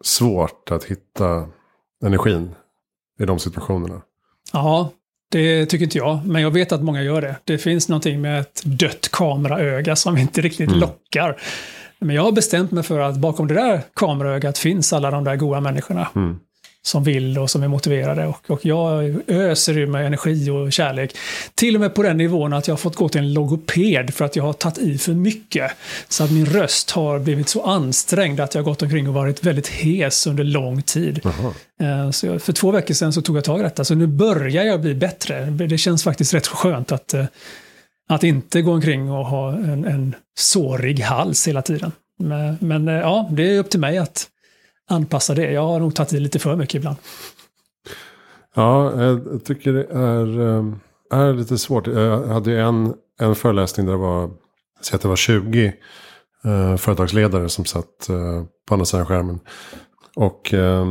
[0.03, 1.47] svårt att hitta
[2.05, 2.55] energin
[3.19, 4.01] i de situationerna.
[4.53, 4.91] Ja,
[5.31, 7.35] det tycker inte jag, men jag vet att många gör det.
[7.43, 10.79] Det finns någonting med ett dött kameraöga som inte riktigt Mm.
[10.79, 11.41] lockar.
[12.05, 15.35] Men jag har bestämt mig för att bakom det där kameraögat finns alla de där
[15.35, 16.07] goda människorna.
[16.15, 16.39] Mm.
[16.81, 18.25] som vill och som är motiverade.
[18.27, 21.15] Och, och jag öser ur mig energi och kärlek.
[21.55, 24.25] Till och med på den nivån att jag har fått gå till en logoped för
[24.25, 25.71] att jag har tagit i för mycket.
[26.09, 29.43] Så att min röst har blivit så ansträngd att jag har gått omkring och varit
[29.43, 31.21] väldigt hes under lång tid.
[31.81, 34.07] Eh, Så jag- för två veckor sedan så tog jag tag i detta, så nu
[34.07, 35.45] börjar jag bli bättre.
[35.45, 37.25] Det känns faktiskt rätt skönt att, eh,
[38.09, 41.91] att inte gå omkring och ha en, en sårig hals hela tiden.
[42.19, 44.27] Men, men eh, ja, det är upp till mig att
[44.89, 45.51] anpassa det.
[45.51, 46.97] Jag har nog tagit i lite för mycket ibland.
[48.55, 50.79] Ja, jag tycker det är, ehm,
[51.11, 51.87] är lite svårt.
[51.87, 54.31] Jag hade en, en föreläsning där det var,
[54.81, 55.73] säg att det var 20
[56.45, 59.39] eh, företagsledare som satt eh, på andra sidan skärmen.
[60.15, 60.85] Och eh,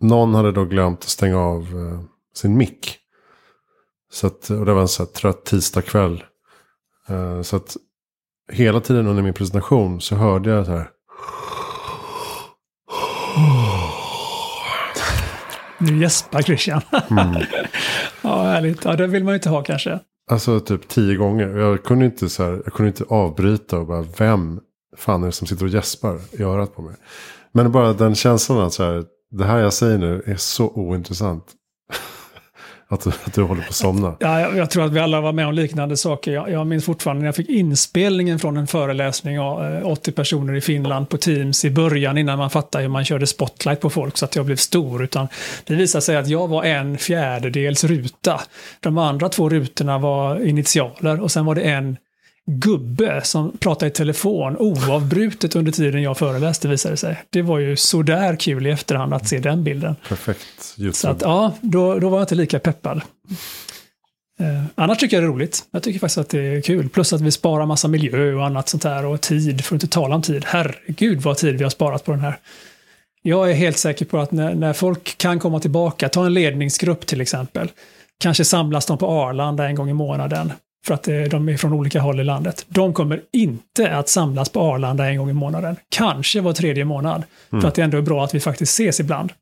[0.00, 2.00] någon hade då glömt att stänga av eh,
[2.34, 2.98] sin mick.
[4.12, 6.24] Så att, och det var en så här trött tisdagkväll.
[7.08, 7.76] Eh, så att
[8.52, 10.90] hela tiden under min presentation så hörde jag så här.
[15.78, 16.80] Nu gäspar Christian.
[18.22, 18.84] ja, härligt.
[18.84, 20.00] Ja, det vill man ju inte ha kanske.
[20.30, 21.48] Alltså typ tio gånger.
[21.48, 24.60] Jag kunde inte, så här, jag kunde inte avbryta och bara vem
[24.96, 26.94] fan är det som sitter och gäspar i örat på mig.
[27.52, 31.44] Men bara den känslan att så här, det här jag säger nu är så ointressant
[32.88, 34.16] att, du, att du håller på att somna.
[34.20, 36.32] Ja, jag, jag tror att vi alla var med om liknande saker.
[36.32, 40.54] Jag, jag minns fortfarande när jag fick inspelningen från en föreläsning av eh, 80 personer
[40.54, 44.16] i Finland på Teams i början innan man fattade hur man körde spotlight på folk
[44.16, 45.04] så att jag blev stor.
[45.04, 45.28] Utan
[45.64, 48.40] det visade sig att jag var en fjärdedels ruta.
[48.80, 51.96] De andra två rutorna var initialer och sen var det en
[52.46, 57.22] gubbe som pratade i telefon oavbrutet under tiden jag föreläste visade det sig.
[57.30, 59.96] Det var ju sådär kul i efterhand att se den bilden.
[60.08, 63.00] Perfekt Så att ja, då, då var jag inte lika peppad.
[64.40, 65.64] Eh, annars tycker jag det är roligt.
[65.70, 66.88] Jag tycker faktiskt att det är kul.
[66.88, 69.94] Plus att vi sparar massa miljö och annat sånt här och tid, för att inte
[69.94, 70.44] tala om tid.
[70.46, 72.38] Herregud vad tid vi har sparat på den här.
[73.22, 77.06] Jag är helt säker på att när, när folk kan komma tillbaka, ta en ledningsgrupp
[77.06, 77.70] till exempel,
[78.20, 80.52] kanske samlas de på Arlanda en gång i månaden
[80.86, 82.66] för att eh, de är från olika håll i landet.
[82.68, 85.76] De kommer inte att samlas på Arlanda en gång i månaden.
[85.88, 87.22] Kanske var tredje månad.
[87.50, 89.32] För att det ändå är bra att vi faktiskt ses ibland.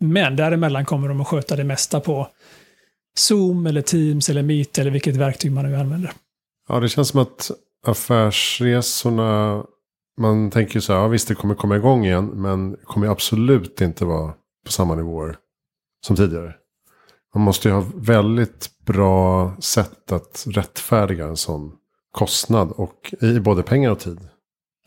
[0.00, 2.28] Men däremellan kommer de att sköta det mesta på
[3.16, 6.12] Zoom eller Teams eller Meet eller vilket verktyg man nu använder.
[6.68, 7.50] Ja, det känns som att
[7.86, 9.62] affärsresorna,
[10.20, 13.80] man tänker ju så här, ja, visst det kommer komma igång igen, men kommer absolut
[13.80, 14.32] inte vara
[14.66, 15.36] på samma nivåer
[16.06, 16.54] som tidigare.
[17.34, 21.72] Man måste ju ha väldigt bra sätt att rättfärdiga en sån
[22.12, 24.18] kostnad och i både pengar och tid.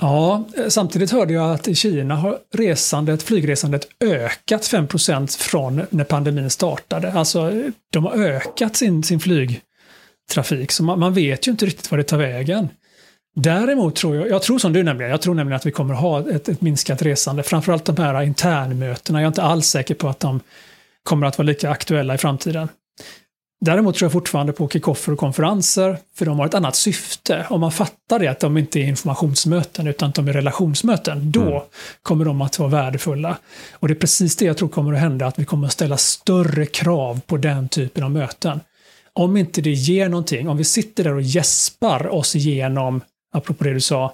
[0.01, 6.49] Ja, samtidigt hörde jag att i Kina har resandet, flygresandet ökat 5% från när pandemin
[6.49, 7.13] startade.
[7.13, 7.51] Alltså,
[7.91, 10.71] de har ökat sin, sin flygtrafik.
[10.71, 12.69] Så man, man, vet ju inte riktigt vad det tar vägen.
[13.35, 16.29] Däremot tror jag, jag tror som du nämligen, jag tror nämligen att vi kommer ha
[16.29, 17.43] ett, ett minskat resande.
[17.43, 19.19] Framförallt de här internmötena.
[19.19, 20.39] Jag är inte alls säker på att de
[21.07, 22.69] kommer att vara lika aktuella i framtiden.
[23.65, 27.45] Däremot tror jag fortfarande på kickoffer och konferenser, för de har ett annat syfte.
[27.49, 31.41] Om man fattar det, att de inte är informationsmöten, utan att de är relationsmöten, då
[31.41, 31.61] mm.
[32.01, 33.37] kommer de att vara värdefulla.
[33.73, 35.97] Och det är precis det jag tror kommer att hända, att vi kommer att ställa
[35.97, 38.59] större krav på den typen av möten.
[39.13, 43.01] Om inte det ger någonting, om vi sitter där och gäspar oss igenom,
[43.33, 44.13] apropå det du sa,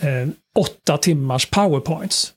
[0.00, 2.32] eh, åtta timmars powerpoints,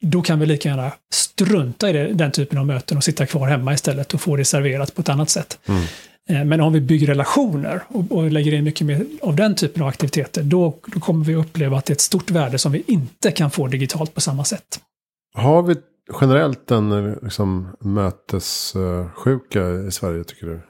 [0.00, 3.48] då kan vi lika gärna strunta i det, den typen av möten och sitta kvar
[3.48, 5.58] hemma istället och få det serverat på ett annat sätt.
[5.68, 5.82] Mm.
[6.28, 9.82] Eh, men om vi bygger relationer och, och, lägger in mycket mer av den typen
[9.82, 12.82] av aktiviteter, då, då kommer vi uppleva att det är ett stort värde som vi
[12.86, 14.80] inte kan få digitalt på samma sätt.
[15.34, 15.76] Har vi
[16.20, 20.60] generellt en liksom, mötessjuka i Sverige, tycker du?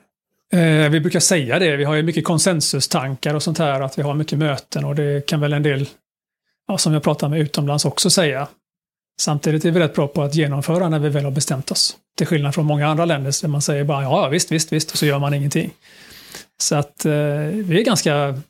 [0.58, 4.02] Eh, vi brukar säga det, vi har ju mycket konsensustankar och sånt här, att vi
[4.02, 5.88] har mycket möten och det kan väl en del,
[6.68, 8.48] ja, som jag pratar med utomlands också säga.
[9.20, 11.96] Samtidigt är vi rätt bra på att genomföra när vi väl har bestämt oss.
[12.16, 14.98] Till skillnad från många andra länder där man säger bara ja, visst, visst, visst, och
[14.98, 15.70] så gör man ingenting.
[16.60, 17.12] Så att eh,
[17.52, 18.42] vi, är ganska,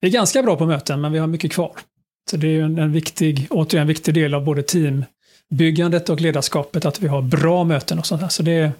[0.00, 1.72] vi är ganska bra på möten, men vi har mycket kvar.
[2.30, 6.84] Så det är en, en viktig, återigen en viktig del av både teambyggandet och ledarskapet,
[6.84, 8.28] att vi har bra möten och sånt här.
[8.28, 8.72] Så det,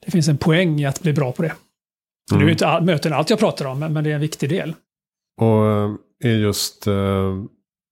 [0.00, 1.48] det finns en poäng i att bli bra på det.
[1.48, 2.38] Mm.
[2.38, 4.20] Det är ju inte all, möten allt jag pratar om, men, men det är en
[4.20, 4.74] viktig del.
[5.40, 5.90] Och eh,
[6.24, 7.42] är just eh,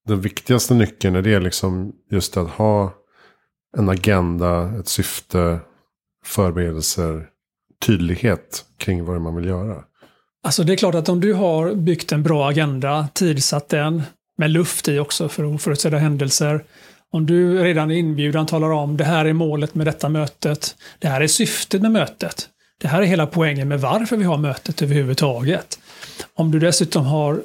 [0.08, 2.94] den viktigaste nyckeln är det liksom just att ha
[3.76, 5.60] en agenda, ett syfte,
[6.24, 7.26] förberedelser,
[7.86, 9.84] tydlighet kring vad man vill göra.
[10.42, 14.02] Alltså det är klart att om du har byggt en bra agenda, tidsatt den,
[14.38, 16.64] med luft i också för oförutsedda händelser.
[17.12, 21.08] Om du redan i inbjudan talar om det här är målet med detta mötet, det
[21.08, 22.48] här är syftet med mötet.
[22.80, 25.78] Det här är hela poängen med varför vi har mötet överhuvudtaget.
[26.34, 27.42] Om du dessutom har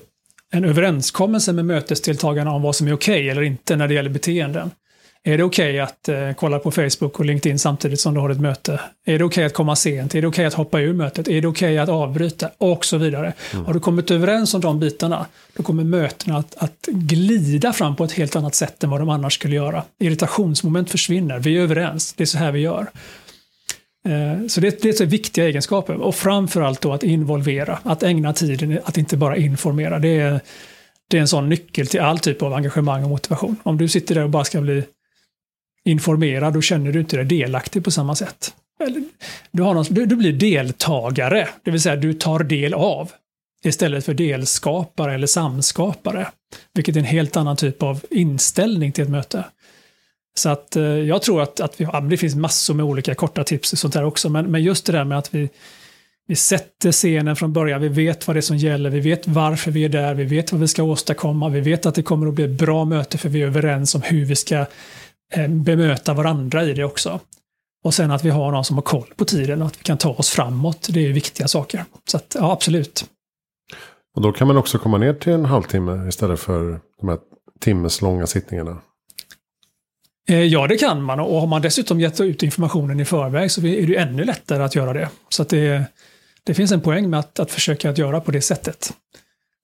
[0.53, 4.09] en överenskommelse med mötesdeltagarna om vad som är okej okay eller inte när det gäller
[4.09, 4.71] beteenden.
[5.27, 8.29] Är det okej okay att eh, kolla på Facebook och LinkedIn samtidigt som du har
[8.29, 8.79] ett möte?
[9.05, 10.15] Är det okej okay att komma sent?
[10.15, 11.27] Är det okej okay att hoppa ur mötet?
[11.27, 12.49] Är det okej att avbryta?
[12.57, 13.33] Och så vidare.
[13.53, 13.65] Mm.
[13.65, 15.25] Har du kommit överens om de bitarna,
[15.57, 19.09] då kommer mötena att, att, glida fram på ett helt annat sätt än vad de
[19.09, 19.83] annars skulle göra.
[19.99, 22.87] Irritationsmoment försvinner, vi är överens, det är så här vi gör.
[24.05, 28.79] Eh, så det, det är viktiga egenskaper och framförallt då att involvera, att ägna tiden,
[28.83, 29.99] att inte bara informera.
[29.99, 30.39] Det är,
[31.09, 33.55] det är en sån nyckel till all typ av engagemang och motivation.
[33.63, 34.83] Om du sitter där och bara ska bli
[35.85, 38.53] informerad, då känner du inte dig delaktig på samma sätt.
[39.51, 43.11] Du, har någon, du, du blir deltagare, det vill säga du tar del av,
[43.63, 46.27] istället för delskapare eller samskapare.
[46.73, 49.45] Vilket är en helt annan typ av inställning till ett möte.
[50.39, 53.43] Så att eh, jag tror att, att vi, ja, det finns massor med olika korta
[53.43, 55.49] tips och sånt där också, men, men just det där med att vi,
[56.27, 59.71] vi sätter scenen från början, vi vet vad det är som gäller, vi vet varför
[59.71, 62.33] vi är där, vi vet vad vi ska åstadkomma, vi vet att det kommer att
[62.33, 64.65] bli ett bra möte för vi är överens om hur vi ska
[65.33, 67.19] eh, bemöta varandra i det också.
[67.83, 69.97] Och sen att vi har någon som har koll på tiden och att vi kan
[69.97, 71.85] ta oss framåt, det är viktiga saker.
[72.11, 73.05] Så att, ja, absolut.
[74.15, 77.19] Och då kan man också komma ner till en halvtimme istället för de här
[77.59, 78.77] timmeslånga sittningarna.
[80.29, 83.61] Eh, ja, det kan man och har man dessutom gett ut informationen i förväg så
[83.65, 85.09] är det ännu lättare att göra det.
[85.29, 85.83] Så det,
[86.43, 88.93] det finns en poäng med att, att försöka att göra på det sättet.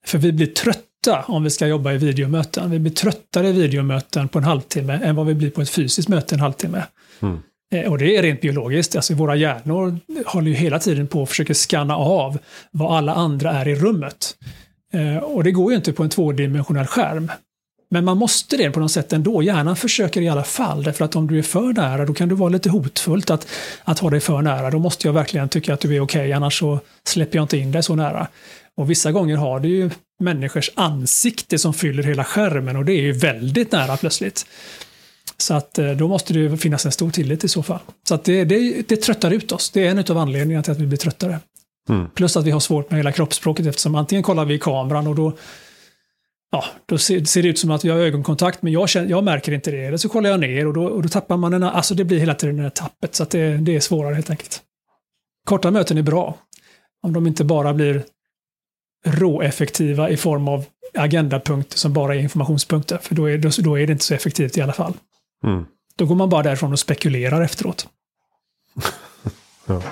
[0.06, 2.70] För vi blir trötta om vi ska jobba i videomöten.
[2.70, 6.08] Vi blir tröttare i videomöten på en halvtimme än vad vi blir på ett fysiskt
[6.08, 6.82] möte en halvtimme.
[7.22, 7.38] Mm.
[7.72, 8.96] Eh, och det är rent biologiskt.
[8.96, 12.38] Alltså våra hjärnor håller ju hela tiden på att försöka skanna av
[12.70, 14.36] vad alla andra är i rummet.
[14.92, 17.30] Eh, och det går ju inte på en tvådimensionell skärm.
[17.92, 19.42] Men man måste det på något sätt ändå.
[19.42, 20.82] Hjärnan försöker i alla fall.
[20.82, 23.46] Därför att om du är för nära då kan det vara lite hotfullt att,
[23.84, 24.70] att ha dig för nära.
[24.70, 27.58] Då måste jag verkligen tycka att du är okej, okay, annars så släpper jag inte
[27.58, 28.26] in dig så nära.
[28.76, 33.02] Och vissa gånger har du ju människors ansikte som fyller hela skärmen och det är
[33.02, 34.46] ju väldigt nära plötsligt.
[35.38, 37.80] Så att eh, då måste det finnas en stor tillit i så fall.
[38.08, 39.70] Så att det, det, det tröttar ut oss.
[39.70, 41.40] Det är en av anledningarna till att vi blir tröttare.
[41.88, 42.08] Mm.
[42.14, 45.14] Plus att vi har svårt med hela kroppsspråket eftersom antingen kollar vi i kameran och
[45.14, 45.32] då
[46.52, 49.24] ja, då ser, ser, det ut som att vi har ögonkontakt, men jag, känner, jag
[49.24, 49.84] märker inte det.
[49.84, 52.18] Eller så kollar jag ner och då, och då tappar man en, alltså det blir
[52.18, 54.62] hela tiden det här tappet, så det, det är svårare helt enkelt.
[55.46, 56.38] Korta möten är bra.
[57.02, 58.04] Om de inte bara blir
[59.06, 63.86] råeffektiva i form av agendapunkter som bara är informationspunkter, för då är, då, då är
[63.86, 64.94] det inte så effektivt i alla fall.
[65.44, 65.66] Mm.
[65.96, 67.88] Då går man bara därifrån och spekulerar efteråt.
[69.66, 69.82] ja.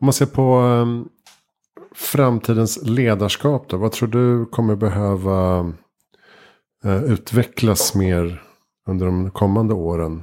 [0.00, 1.08] Om man ser på um,
[2.00, 3.76] framtidens ledarskap då?
[3.76, 5.72] Vad tror du kommer behöva
[6.84, 8.42] eh, utvecklas mer
[8.88, 10.22] under de kommande åren?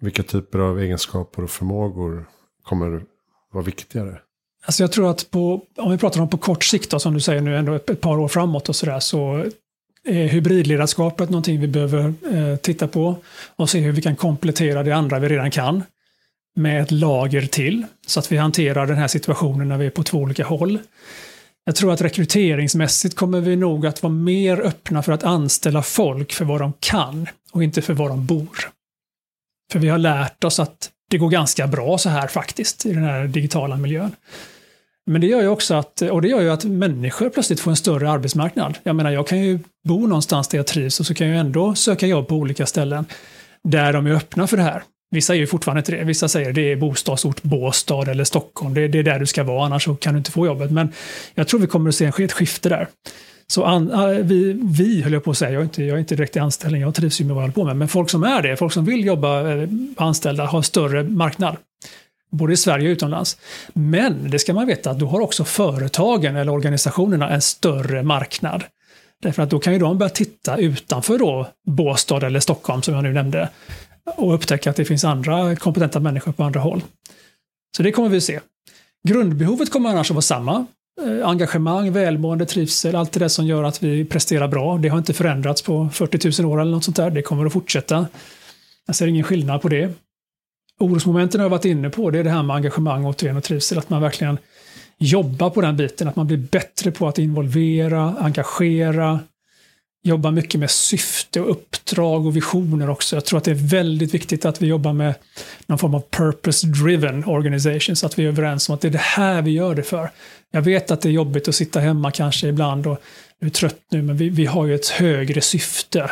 [0.00, 2.26] Vilka typer av egenskaper och förmågor
[2.64, 3.02] kommer
[3.52, 4.18] vara viktigare?
[4.66, 7.20] Alltså jag tror att på, om vi pratar om på kort sikt, då, som du
[7.20, 9.44] säger nu, ändå ett, ett par år framåt och sådär, så
[10.04, 13.16] är hybridledarskapet någonting vi behöver eh, titta på
[13.56, 15.82] och se hur vi kan komplettera det andra vi redan kan
[16.56, 20.02] med ett lager till, så att vi hanterar den här situationen när vi är på
[20.02, 20.78] två olika håll.
[21.64, 26.32] Jag tror att rekryteringsmässigt kommer vi nog att vara mer öppna för att anställa folk
[26.32, 28.58] för vad de kan och inte för var de bor.
[29.72, 33.04] För vi har lärt oss att det går ganska bra så här faktiskt i den
[33.04, 34.16] här digitala miljön.
[35.06, 37.76] Men det gör ju också att, och det gör ju att människor plötsligt får en
[37.76, 38.78] större arbetsmarknad.
[38.82, 41.74] Jag menar, jag kan ju bo någonstans där jag trivs och så kan jag ändå
[41.74, 43.06] söka jobb på olika ställen
[43.64, 44.82] där de är öppna för det här.
[45.14, 46.04] Vissa är ju fortfarande inte det.
[46.04, 48.74] Vissa säger det är bostadsort Båstad eller Stockholm.
[48.74, 50.70] Det, det är där du ska vara, annars kan du inte få jobbet.
[50.70, 50.92] Men
[51.34, 52.88] jag tror vi kommer att se ett skifte där.
[53.46, 55.98] Så an, ah, vi, vi höll jag på att säga, jag är, inte, jag är
[55.98, 57.76] inte direkt i anställning, jag trivs ju med vad jag håller på med.
[57.76, 61.56] Men folk som är det, folk som vill jobba eh, anställda, har större marknad.
[62.30, 63.38] Både i Sverige och utomlands.
[63.72, 68.64] Men det ska man veta att då har också företagen eller organisationerna en större marknad.
[69.22, 73.02] Därför att då kan ju de börja titta utanför då Båstad eller Stockholm som jag
[73.02, 73.48] nu nämnde
[74.16, 76.82] och upptäcka att det finns andra kompetenta människor på andra håll.
[77.76, 78.40] Så det kommer vi se.
[79.08, 80.66] Grundbehovet kommer annars att vara samma.
[81.02, 84.78] Eh, engagemang, välmående, trivsel, allt det där som gör att vi presterar bra.
[84.78, 87.10] Det har inte förändrats på 40 000 år eller något sånt där.
[87.10, 88.06] Det kommer att fortsätta.
[88.86, 89.92] Jag ser ingen skillnad på det.
[90.80, 93.78] Orosmomenten har jag varit inne på, det är det här med engagemang återigen och trivsel.
[93.78, 94.38] Att man verkligen
[94.98, 99.20] jobbar på den biten, att man blir bättre på att involvera, engagera,
[100.04, 103.16] jobbar mycket med syfte och uppdrag och visioner också.
[103.16, 105.14] Jag tror att det är väldigt viktigt att vi jobbar med
[105.66, 107.96] någon form av purpose-driven organisation.
[107.96, 110.10] så att vi är överens om att det är det här vi gör det för.
[110.50, 113.02] Jag vet att det är jobbigt att sitta hemma kanske ibland och
[113.40, 116.10] du är trött nu, men vi, vi har ju ett högre syfte.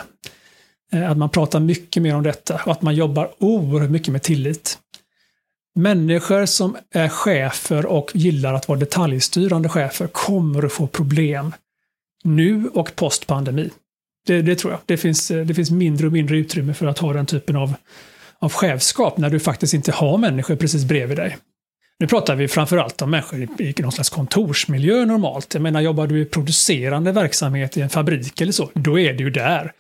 [0.93, 4.23] Eh, att man pratar mycket mer om detta och att man jobbar oerhört mycket med
[4.23, 4.79] tillit.
[5.75, 11.53] Människor som är chefer och gillar att vara detaljstyrande chefer kommer att få problem
[12.25, 13.71] nu och postpandemi.
[14.27, 14.81] Det, det tror jag.
[14.87, 17.75] Det finns, eh, det finns mindre och mindre utrymme för att ha den typen av,
[18.39, 21.37] av chefskap när du faktiskt inte har människor precis bredvid dig.
[21.99, 25.55] Nu pratar vi framförallt om människor i, i någon slags kontorsmiljö normalt.
[25.55, 29.25] Jag menar, jobbar du i producerande verksamhet i en fabrik eller så, då är du
[29.25, 29.73] ju där.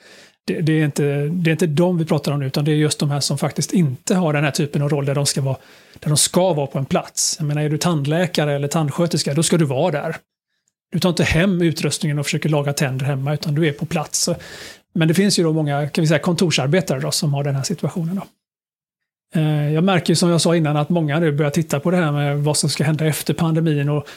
[0.45, 2.77] Det, det, är inte, det är inte de vi pratar om nu, utan det är
[2.77, 5.41] just de här som faktiskt inte har den här typen av roll där de ska
[5.41, 5.57] vara,
[5.99, 7.37] där de ska vara på en plats.
[7.39, 10.17] Jag menar, är du tandläkare eller tandsköterska, då ska du vara där.
[10.93, 14.29] Du tar inte hem utrustningen och försöker laga tänder hemma, utan du är på plats.
[14.95, 17.63] Men det finns ju då många kan vi säga, kontorsarbetare då, som har den här
[17.63, 18.17] situationen.
[18.17, 18.27] Då.
[19.41, 22.13] Eh, jag märker som jag sa innan att många nu börjar titta på det här
[22.13, 23.89] med vad som ska hända efter pandemin.
[23.89, 24.09] Och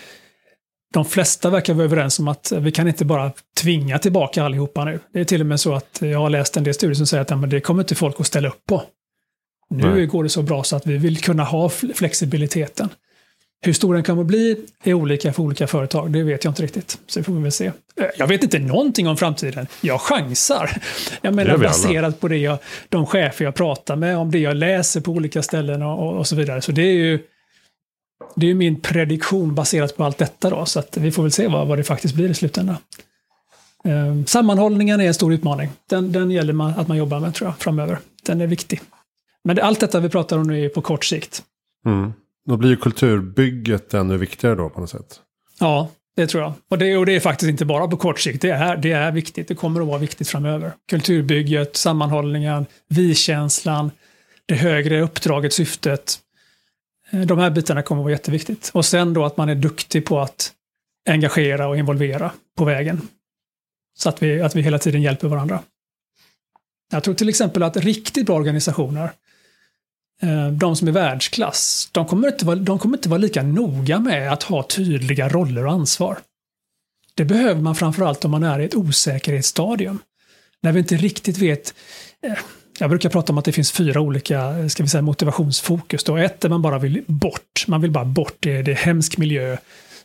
[0.93, 4.99] de flesta verkar vara överens om att vi kan inte bara tvinga tillbaka allihopa nu.
[5.13, 7.21] Det är till och med så att jag har läst en del studier som säger
[7.21, 8.83] att ja, men det kommer inte folk att ställa upp på.
[9.69, 10.05] Nu Nej.
[10.05, 12.89] går det så bra så att vi vill kunna ha flexibiliteten.
[13.61, 16.99] Hur stor den kommer bli är olika för olika företag, det vet jag inte riktigt.
[17.07, 17.65] Så det får vi väl se.
[17.65, 19.67] Eh, jag vet inte någonting om framtiden.
[19.81, 20.81] Jag chansar.
[21.21, 22.57] Jag menar baserat på det jag,
[22.89, 26.35] de chefer jag pratar med, om det jag läser på olika ställen och, och, så
[26.35, 26.61] vidare.
[26.61, 27.19] Så det är ju
[28.35, 31.67] det är min prediktion baserat på allt detta då, så vi får väl se vad,
[31.67, 32.77] vad det faktiskt blir i slutändan.
[33.85, 35.69] Eh, sammanhållningen är en stor utmaning.
[35.89, 37.99] Den, den gäller man, att man jobbar med tror jag, framöver.
[38.25, 38.81] Den är viktig.
[39.43, 41.43] Men allt detta vi pratar om nu är på kort sikt.
[41.85, 42.13] Mm.
[42.45, 45.19] Då blir ju kulturbygget ännu viktigare då på något sätt.
[45.59, 46.53] Ja, det tror jag.
[46.69, 48.41] Och det, och det är faktiskt inte bara på kort sikt.
[48.41, 49.47] Det är, det är viktigt.
[49.47, 50.71] Det kommer att vara viktigt framöver.
[50.89, 53.91] Kulturbygget, sammanhållningen, vi-känslan,
[54.45, 56.19] det högre uppdraget, syftet.
[57.11, 58.71] Eh, de här bitarna kommer att vara jätteviktigt.
[58.73, 60.51] Och sen då att man är duktig på att
[61.09, 63.01] engagera och involvera på vägen.
[63.97, 65.59] Så att vi, att vi hela tiden hjälper varandra.
[66.91, 69.11] Jag tror till exempel att riktigt bra organisationer
[70.21, 73.99] Eh, de som är världsklass, de kommer, inte vara, de kommer inte vara lika noga
[73.99, 76.17] med att ha tydliga roller och ansvar.
[77.15, 79.99] Det behöver man framförallt om man är i ett osäkerhetsstadium.
[80.61, 81.73] När vi inte riktigt vet.
[82.21, 82.37] Eh,
[82.79, 86.03] jag brukar prata om att det finns fyra olika eh, ska vi säga, motivationsfokus.
[86.03, 86.17] Då.
[86.17, 87.65] Ett är man bara vill bort.
[87.67, 88.37] Man vill bara bort.
[88.39, 89.57] Det, det är hemsk miljö,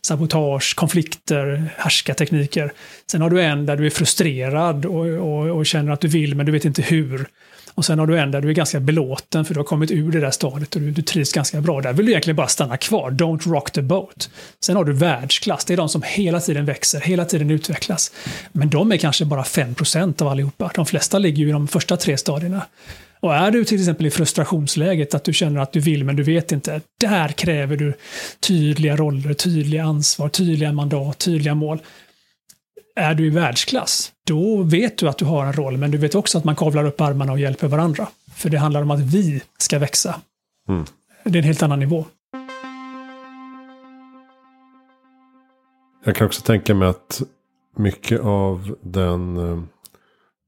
[0.02, 2.72] sabotage, konflikter, härskartekniker.
[3.10, 6.34] Sen har du en där du är frustrerad och, och, och känner att du vill
[6.34, 7.26] men du vet inte hur.
[7.74, 10.12] Och sen har du en där du är ganska belåten för du har kommit ur
[10.12, 11.80] det där stadiet och du, du trivs ganska bra.
[11.80, 13.10] Där vill du egentligen bara stanna kvar.
[13.10, 14.30] Don't rock the boat.
[14.64, 15.64] Sen har du världsklass.
[15.64, 18.12] Det är de som hela tiden växer, hela tiden utvecklas.
[18.52, 20.70] Men de är kanske bara 5% av allihopa.
[20.74, 22.62] De flesta ligger ju i de första tre stadierna.
[23.20, 26.22] Och är du till exempel i frustrationsläget, att du känner att du vill men du
[26.22, 26.80] vet inte.
[27.00, 27.94] Där kräver du
[28.40, 31.78] tydliga roller, tydliga ansvar, tydliga mandat, tydliga mål
[33.00, 36.14] är du i världsklass, då vet du att du har en roll, men du vet
[36.14, 38.08] också att man kavlar upp armarna och hjälper varandra.
[38.34, 40.20] För det handlar om att vi ska växa.
[40.68, 40.84] Mm.
[41.24, 42.04] Det är en helt annan nivå.
[46.04, 47.22] Jag kan också tänka mig att
[47.76, 49.62] mycket av den eh,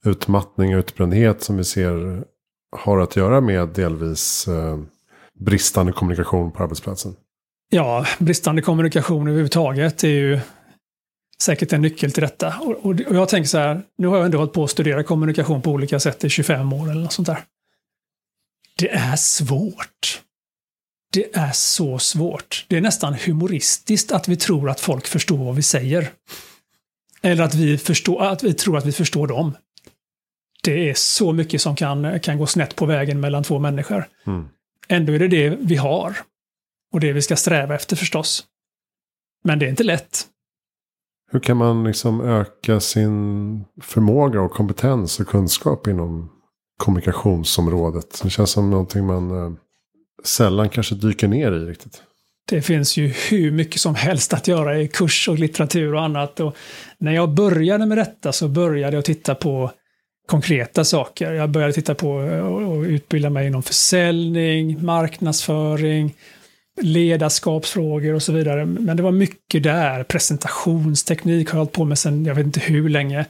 [0.04, 2.24] utmattning och utbrändhet som vi ser
[2.76, 4.78] har att göra med delvis eh,
[5.40, 7.14] bristande kommunikation på arbetsplatsen.
[7.70, 10.40] Ja, bristande kommunikation överhuvudtaget är ju
[11.42, 12.58] säkert en nyckel till detta.
[12.58, 15.62] Och, och, jag tänker så här, nu har jag ändå hållit på att studera kommunikation
[15.62, 17.44] på olika sätt i 25 år eller något sånt där.
[18.78, 20.22] Det är svårt.
[21.12, 22.64] Det är så svårt.
[22.68, 26.10] Det är nästan humoristiskt att vi tror att folk förstår vad vi säger.
[27.22, 29.56] Eller att vi, förstår, att vi tror att vi förstår dem.
[30.62, 34.08] Det är så mycket som kan, kan gå snett på vägen mellan två människor.
[34.26, 34.48] Mm.
[34.88, 36.16] Ändå är det det vi har.
[36.92, 38.44] Och det vi ska sträva efter förstås.
[39.44, 40.28] Men det är inte lätt.
[41.32, 46.30] Hur kan man liksom öka sin förmåga och kompetens och kunskap inom
[46.78, 48.20] kommunikationsområdet?
[48.22, 49.52] Det känns som någonting man eh,
[50.24, 52.02] sällan kanske dyker ner i riktigt.
[52.48, 56.40] Det finns ju hur mycket som helst att göra i kurs och litteratur och annat.
[56.40, 56.56] Och
[56.98, 59.70] när jag började med detta så började jag titta på
[60.28, 61.32] konkreta saker.
[61.32, 66.14] Jag började titta på och utbilda mig inom försäljning, marknadsföring,
[66.80, 68.64] ledarskapsfrågor och så vidare.
[68.64, 70.02] Men det var mycket där.
[70.02, 73.26] Presentationsteknik har jag hållit på med sedan jag vet inte hur länge.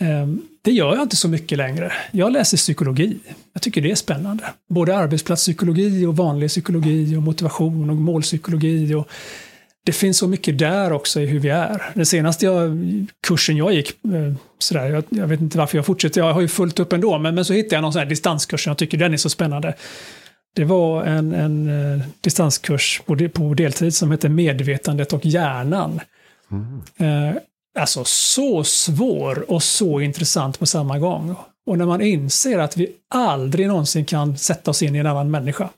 [0.00, 1.92] Ehm, det gör jag inte så mycket längre.
[2.10, 3.18] Jag läser psykologi.
[3.52, 4.44] Jag tycker det är spännande.
[4.68, 8.94] Både arbetsplatspsykologi och vanlig psykologi och motivation och målpsykologi.
[8.94, 9.08] Och
[9.84, 11.82] det finns så mycket där också i hur vi är.
[11.94, 12.78] Den senaste jag,
[13.26, 16.48] kursen jag gick, eh, sådär, jag, jag, vet inte varför jag fortsätter, jag har ju
[16.48, 18.98] fullt upp ändå, men, men så hittade jag någon sån här distanskurs som jag tycker
[18.98, 19.74] den är så spännande.
[20.56, 26.00] Det var en, en uh, distanskurs på, på deltid som heter Medvetandet och hjärnan.
[26.50, 26.82] Mm.
[27.00, 27.36] Uh,
[27.78, 31.34] alltså så svår och så intressant på samma gång.
[31.66, 35.30] Och när man inser att vi aldrig någonsin kan sätta oss in i en annan
[35.30, 35.68] människa.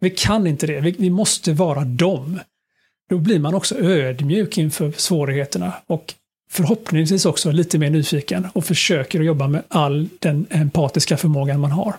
[0.00, 2.40] Vi kan inte det, vi, vi måste vara dem.
[3.08, 6.14] Då blir man också ödmjuk inför svårigheterna och
[6.50, 11.70] förhoppningsvis också lite mer nyfiken och försöker att jobba med all den empatiska förmågan man
[11.70, 11.94] har.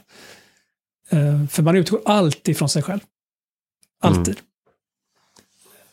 [1.13, 2.99] Uh, för man utgår alltid från sig själv.
[4.01, 4.33] Alltid.
[4.33, 4.45] Mm.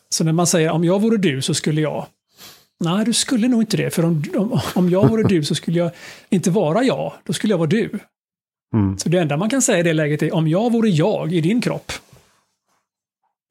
[0.09, 2.07] Så när man säger om jag vore du så skulle jag.
[2.79, 3.89] Nej, du skulle nog inte det.
[3.89, 5.91] För om, om, om jag vore du så skulle jag
[6.29, 7.13] inte vara jag.
[7.23, 7.99] Då skulle jag vara du.
[8.73, 8.97] Mm.
[8.97, 11.41] Så det enda man kan säga i det läget är om jag vore jag i
[11.41, 11.91] din kropp.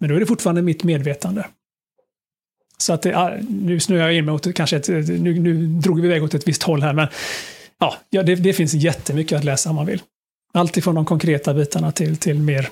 [0.00, 1.46] Men då är det fortfarande mitt medvetande.
[2.78, 6.06] Så att det, nu snöar jag in mig åt kanske ett, nu, nu drog vi
[6.06, 7.08] iväg åt ett visst håll här, men
[8.10, 10.02] ja, det, det finns jättemycket att läsa om man vill.
[10.52, 12.68] Allt ifrån de konkreta bitarna till, till mer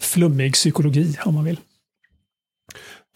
[0.00, 1.60] flummig psykologi om man vill.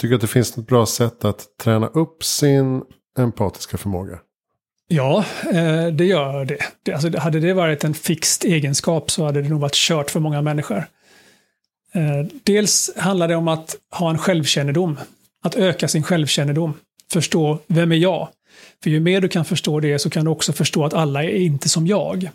[0.00, 2.82] Tycker du att det finns något bra sätt att träna upp sin
[3.18, 4.18] empatiska förmåga?
[4.88, 6.92] Ja, eh, det gör det.
[6.92, 10.42] Alltså, hade det varit en fixt egenskap så hade det nog varit kört för många
[10.42, 10.86] människor.
[11.94, 14.98] Eh, dels handlar det om att ha en självkännedom.
[15.44, 16.74] Att öka sin självkännedom.
[17.12, 18.28] Förstå, vem är jag?
[18.82, 21.28] För ju mer du kan förstå det så kan du också förstå att alla är
[21.28, 22.30] inte som jag.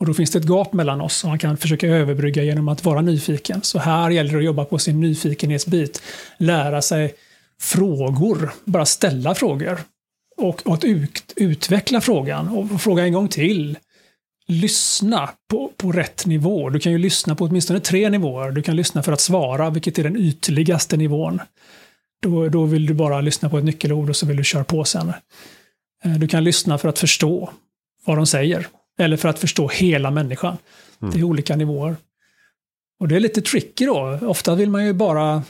[0.00, 2.84] Och då finns det ett gap mellan oss som man kan försöka överbrygga genom att
[2.84, 3.62] vara nyfiken.
[3.62, 6.02] Så här gäller det att jobba på sin nyfikenhetsbit.
[6.38, 7.14] Lära sig
[7.60, 9.80] frågor, bara ställa frågor.
[10.36, 13.78] Och, och att ut, utveckla frågan och fråga en gång till.
[14.46, 16.70] Lyssna på, på rätt nivå.
[16.70, 18.50] Du kan ju lyssna på åtminstone tre nivåer.
[18.50, 21.40] Du kan lyssna för att svara, vilket är den ytligaste nivån.
[22.22, 24.84] Då, då vill du bara lyssna på ett nyckelord och så vill du köra på
[24.84, 25.12] sen.
[26.04, 27.50] Eh, du kan lyssna för att förstå
[28.04, 28.66] vad de säger.
[29.00, 30.56] Eller för att förstå hela människan.
[31.02, 31.18] Mm.
[31.18, 31.96] Är olika nivåer.
[33.00, 34.18] Och det är lite tricky då.
[34.22, 35.42] Ofta vill man ju bara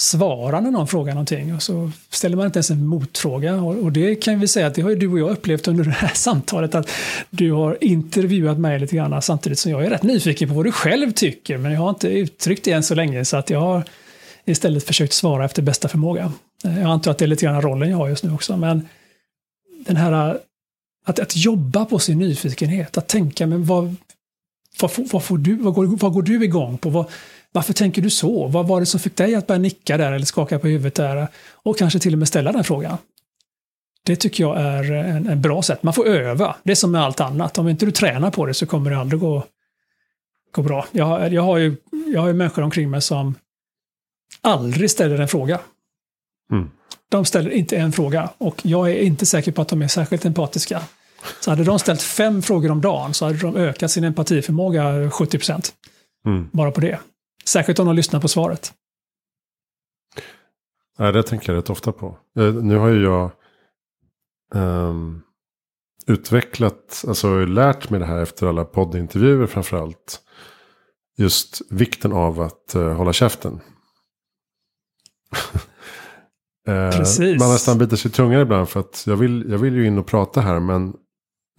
[0.00, 3.54] svara när någon frågar någonting och så ställer man inte ens en motfråga.
[3.54, 5.90] Och, det kan vi säga att det har ju du och jag upplevt under det
[5.90, 6.90] här samtalet att
[7.30, 10.72] du har intervjuat mig lite grann samtidigt som jag är rätt nyfiken på vad du
[10.72, 13.84] själv tycker men jag har inte uttryckt det än så länge så att jag har
[14.44, 16.32] istället försökt svara efter bästa förmåga.
[16.62, 18.88] Jag antar att det är lite grann rollen jag har just nu också men
[19.86, 20.38] den här
[21.08, 23.96] att, att jobba på sin nyfikenhet, att tänka men vad,
[24.80, 26.90] vad, vad, får du, vad, går, vad går du igång på?
[26.90, 27.10] Vad,
[27.52, 28.46] varför tänker du så?
[28.46, 31.28] Vad var det som fick dig att börja nicka där eller skaka på huvudet där?
[31.52, 32.98] Och kanske till och med ställa den frågan.
[34.04, 35.82] Det tycker jag är en, en bra sätt.
[35.82, 36.56] Man får öva.
[36.62, 37.58] Det är som med allt annat.
[37.58, 39.44] Om inte du tränar på det så kommer det aldrig gå,
[40.52, 40.86] gå bra.
[40.92, 43.34] Jag, jag, har ju, jag har ju människor omkring mig som
[44.40, 45.60] aldrig ställer en fråga.
[46.52, 46.70] Mm.
[47.08, 50.24] De ställer inte en fråga och jag är inte säker på att de är särskilt
[50.24, 50.82] empatiska.
[51.40, 55.38] Så hade de ställt fem frågor om dagen så hade de ökat sin empatiförmåga 70
[55.38, 55.72] procent.
[56.26, 56.48] Mm.
[56.52, 56.98] Bara på det.
[57.44, 58.72] Särskilt om de lyssnar på svaret.
[60.98, 62.18] Ja, det tänker jag rätt ofta på.
[62.38, 63.30] Eh, nu har ju jag
[64.54, 65.22] um,
[66.06, 70.20] utvecklat, alltså lärt mig det här efter alla poddintervjuer framförallt.
[71.16, 73.60] Just vikten av att uh, hålla käften.
[76.68, 77.40] Eh, Precis.
[77.40, 79.98] man nästan biter sig i tungan ibland för att jag vill, jag vill ju in
[79.98, 80.94] och prata här men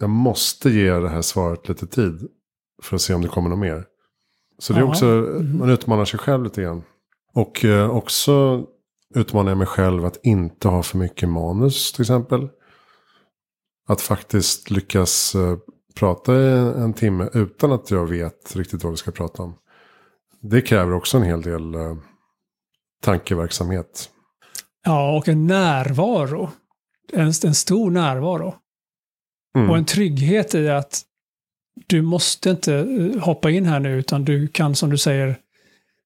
[0.00, 2.28] jag måste ge det här svaret lite tid
[2.82, 3.84] för att se om det kommer något mer.
[4.58, 5.58] Så det är också, Mm.
[5.58, 6.82] man utmanar sig själv lite grann.
[7.34, 8.64] Och eh, också
[9.14, 12.48] utmanar jag mig själv att inte ha för mycket manus till exempel.
[13.88, 15.56] Att faktiskt lyckas eh,
[15.94, 19.54] prata i en timme utan att jag vet riktigt vad vi ska prata om.
[20.42, 21.96] Det kräver också en hel del eh,
[23.02, 24.10] tankeverksamhet.
[24.84, 26.50] Ja, och en närvaro.
[27.12, 28.54] En, en stor närvaro.
[29.56, 29.70] Mm.
[29.70, 31.02] Och en trygghet i att
[31.86, 35.36] du måste inte eh, hoppa in här nu, utan du kan, som du säger,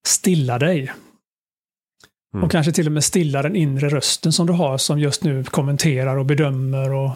[0.05, 0.91] stilla dig.
[2.33, 2.43] Mm.
[2.43, 5.43] Och kanske till och med stilla den inre rösten som du har, som just nu
[5.43, 7.11] kommenterar och bedömer och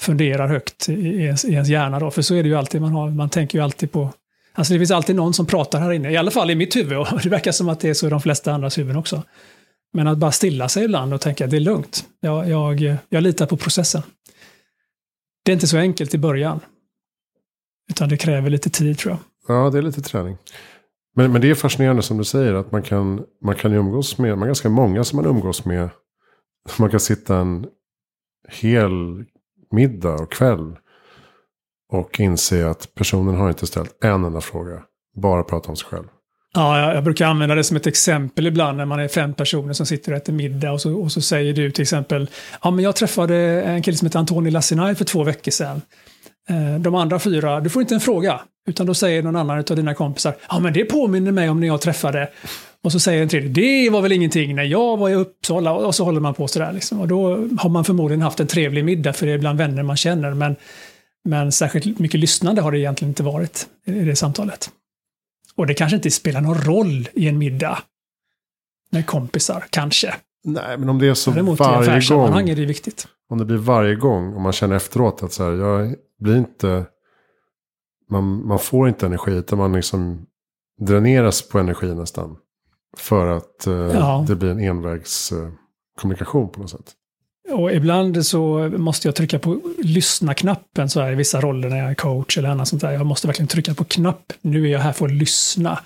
[0.00, 1.98] funderar högt i i ens, i ens hjärna.
[1.98, 2.10] Då.
[2.10, 4.12] För så är det ju alltid, man, har, man tänker ju alltid på...
[4.52, 6.98] Alltså det finns alltid någon som pratar här inne, i alla fall i mitt huvud,
[6.98, 9.22] och det verkar som att det är så i de flesta andras huvuden också.
[9.92, 12.04] Men att bara stilla sig ibland och tänka att det är lugnt.
[12.20, 14.02] Jag, jag, jag litar på processen.
[15.48, 16.60] Det är inte så enkelt i början.
[17.90, 19.56] Utan det kräver lite tid tror jag.
[19.56, 20.36] Ja, det är lite träning.
[21.16, 24.18] Men, men det är fascinerande som du säger att man kan, man kan ju umgås
[24.18, 25.88] med, man är ganska många som man umgås med.
[26.78, 27.66] Man kan sitta en
[28.48, 29.24] hel
[29.70, 30.76] middag och kväll
[31.92, 34.82] och inse att personen har inte ställt en enda fråga.
[35.16, 36.06] Bara prata om sig själv.
[36.58, 39.86] Ja, jag, brukar använda det som ett exempel ibland när man är fem personer som
[39.86, 42.30] sitter och äter middag och så, och så säger du till exempel
[42.62, 45.82] Ja, men jag träffade en kille som heter Antoni Lassinaj för två veckor sedan.
[46.50, 48.40] Eh, de andra fyra, du får inte en fråga.
[48.68, 51.66] Utan då säger någon annan av dina kompisar Ja, men det påminner mig om när
[51.66, 52.28] jag träffade.
[52.84, 55.72] Och så säger en tredje Det var väl ingenting när jag var i Uppsala.
[55.72, 56.72] Och så håller man på sådär.
[56.72, 57.00] Liksom.
[57.00, 59.96] Och då har man förmodligen haft en trevlig middag för det är bland vänner man
[59.96, 60.34] känner.
[60.34, 60.56] Men,
[61.24, 64.70] men särskilt mycket lyssnande har det egentligen inte varit i det samtalet.
[65.58, 67.78] Och det kanske inte spelar någon roll i en middag
[68.90, 70.14] med kompisar, kanske.
[70.44, 72.48] Nej, men om det är så Däremot varje gång.
[72.48, 73.08] är det viktigt.
[73.28, 76.86] Om det blir varje gång och man känner efteråt att så här, jag blir inte...
[78.10, 80.26] Man, man får inte energi utan man liksom
[80.80, 82.36] dräneras på energi nästan.
[82.96, 84.24] För att eh, Ja.
[84.28, 86.92] det blir en envägskommunikation eh, på något sätt.
[87.50, 91.90] Och ibland så måste jag trycka på lyssna-knappen så här i vissa roller när jag
[91.90, 92.92] är coach eller annat sånt där.
[92.92, 94.32] Jag måste verkligen trycka på knapp.
[94.40, 95.78] Nu är jag här för att lyssna.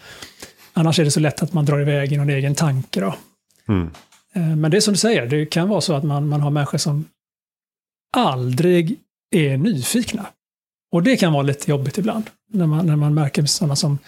[0.73, 3.01] Annars är det så lätt att man drar iväg i någon egen tanke.
[3.01, 3.15] Då.
[3.69, 3.91] Mm.
[4.35, 6.51] Eh, Men det är som du säger, det kan vara så att man, man har
[6.51, 7.05] människor som
[8.17, 8.97] aldrig
[9.35, 10.27] är nyfikna.
[10.93, 12.31] Och det kan vara lite jobbigt ibland.
[12.53, 13.99] När man, när man märker sådana som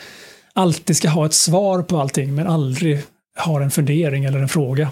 [0.52, 3.02] alltid ska ha ett svar på allting men aldrig
[3.36, 4.90] har en fundering eller en fråga.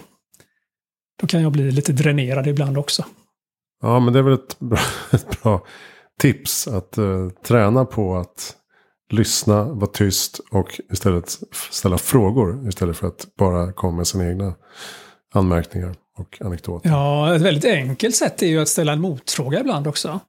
[1.20, 3.04] Då kan jag bli lite dränerad ibland också.
[3.82, 4.78] Ja, men det är väl ett bra,
[5.12, 5.66] ett bra
[6.20, 8.56] tips att eh, träna på att
[9.10, 11.38] lyssna, vara tyst och istället
[11.70, 14.54] ställa frågor istället för att bara komma med sina egna
[15.34, 16.88] anmärkningar och anekdoter.
[16.90, 20.20] Ja, ett väldigt enkelt sätt är ju att ställa en motfråga ibland också.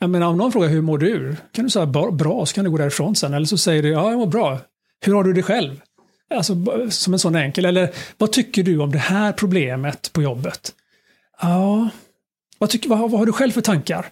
[0.00, 1.36] Jag menar, om någon frågar hur mår du?
[1.52, 3.34] Kan du säga "Bra- bra, så kan du gå därifrån sen.
[3.34, 4.58] Eller så säger du ja, jag mår bra.
[5.04, 5.80] Hur har du det själv?
[6.34, 6.56] Alltså
[6.90, 7.64] som en sån enkel.
[7.64, 10.74] Eller vad tycker du om det här problemet på jobbet?
[11.40, 11.88] Ja,
[12.58, 14.06] vad, tycker, vad, vad har du själv för tankar?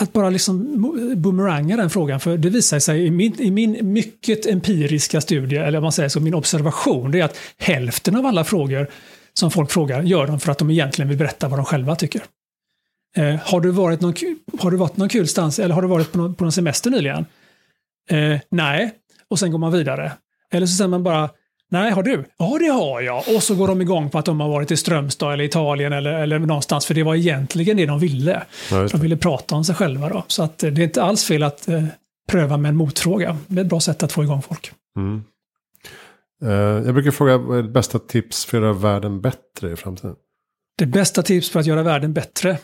[0.00, 0.82] Att bara liksom
[1.16, 5.78] boomeranga den frågan, för det visar sig i min, i min mycket empiriska studie, eller
[5.78, 8.86] om man säger så, min observation, det är att hälften av alla frågor
[9.34, 12.22] som folk frågar gör de för att de egentligen vill berätta vad de själva tycker.
[13.16, 14.14] Eh, har, du varit någon,
[14.58, 16.90] har du varit någon kul stans, eller har du varit på någon, på någon semester
[16.90, 17.26] nyligen?
[18.10, 18.92] Eh, nej,
[19.28, 20.12] och sen går man vidare.
[20.52, 21.30] Eller så säger man bara,
[21.70, 22.24] nej, har du?
[22.38, 23.24] Ja, det har jag.
[23.36, 26.12] Och så går de igång på att de har varit i Strömstad eller Italien eller,
[26.12, 28.42] eller någonstans, för det var egentligen det de ville.
[28.70, 29.02] Ja, just De det.
[29.02, 30.08] ville prata om sig själva.
[30.08, 30.24] Då.
[30.26, 31.84] Så att, eh, det är inte alls fel att eh,
[32.28, 33.38] pröva med en motfråga.
[33.46, 34.72] Det är ett bra sätt att få igång folk.
[34.96, 35.22] Mm.
[36.44, 39.76] Eh, jag brukar fråga vad är det bästa tips för att göra världen bättre i
[39.76, 40.14] framtiden?
[40.78, 42.58] Det bästa tips för att göra världen bättre?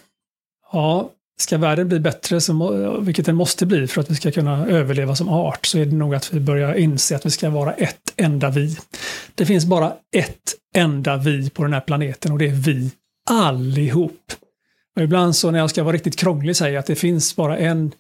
[0.73, 4.31] Ja, ska världen bli bättre, så må, vilket den måste bli för att vi ska
[4.31, 7.51] kunna överleva som art, så är det nog att vi börjar inse att vi ska
[7.51, 8.77] vara ett enda vi.
[9.35, 12.91] Det finns bara ett enda vi på den här planeten och det är vi
[13.31, 14.33] allihop.
[14.97, 17.59] Och ibland så när jag ska vara riktigt krånglig säger jag att det finns bara
[17.59, 17.93] en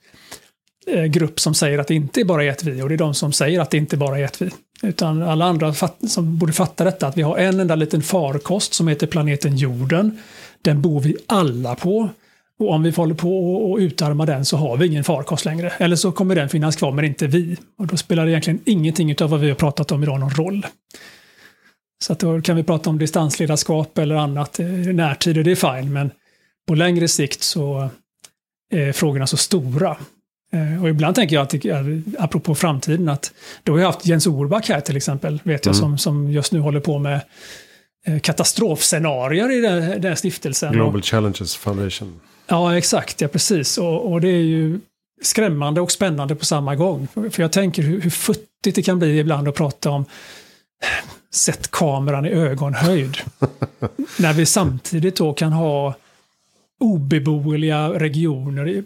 [0.86, 2.98] eh, grupp som säger att det inte är bara är ett vi och det är
[2.98, 4.50] de som säger att det inte bara är ett vi.
[4.82, 8.74] Utan alla andra fatt, som borde fatta detta, att vi har en enda liten farkost
[8.74, 10.18] som heter planeten jorden.
[10.62, 12.08] Den bor vi alla på.
[12.60, 15.70] Och om vi håller på och utarma den så har vi ingen farkost längre.
[15.78, 17.56] Eller så kommer den finnas kvar men inte vi.
[17.78, 20.66] Och då spelar det egentligen ingenting av vad vi har pratat om idag någon roll.
[22.04, 25.80] Så att då kan vi prata om distansledarskap eller annat i närtid och det är
[25.80, 25.92] fine.
[25.92, 26.10] Men
[26.68, 27.88] på längre sikt så
[28.74, 29.96] är frågorna så stora.
[30.52, 31.84] Eh, Och ibland tänker jag, att, eh,
[32.18, 33.32] apropå framtiden, att
[33.62, 35.80] då har jag haft Jens Orback här till exempel, vet jag, Mm.
[35.80, 37.20] som, som just nu håller på med
[38.06, 40.72] eh, katastrofscenarier i den, den här stiftelsen.
[40.72, 42.20] Global Challenges Foundation.
[42.46, 43.20] Ja, exakt.
[43.20, 43.78] Ja, precis.
[43.78, 44.80] Och, och, det är ju
[45.22, 47.08] skrämmande och spännande på samma gång.
[47.14, 50.04] För jag tänker hur, hur futtigt det kan bli ibland att prata om
[51.34, 53.16] sätt kameran i ögonhöjd.
[54.18, 55.94] När vi samtidigt då kan ha
[56.80, 58.84] obeboeliga regioner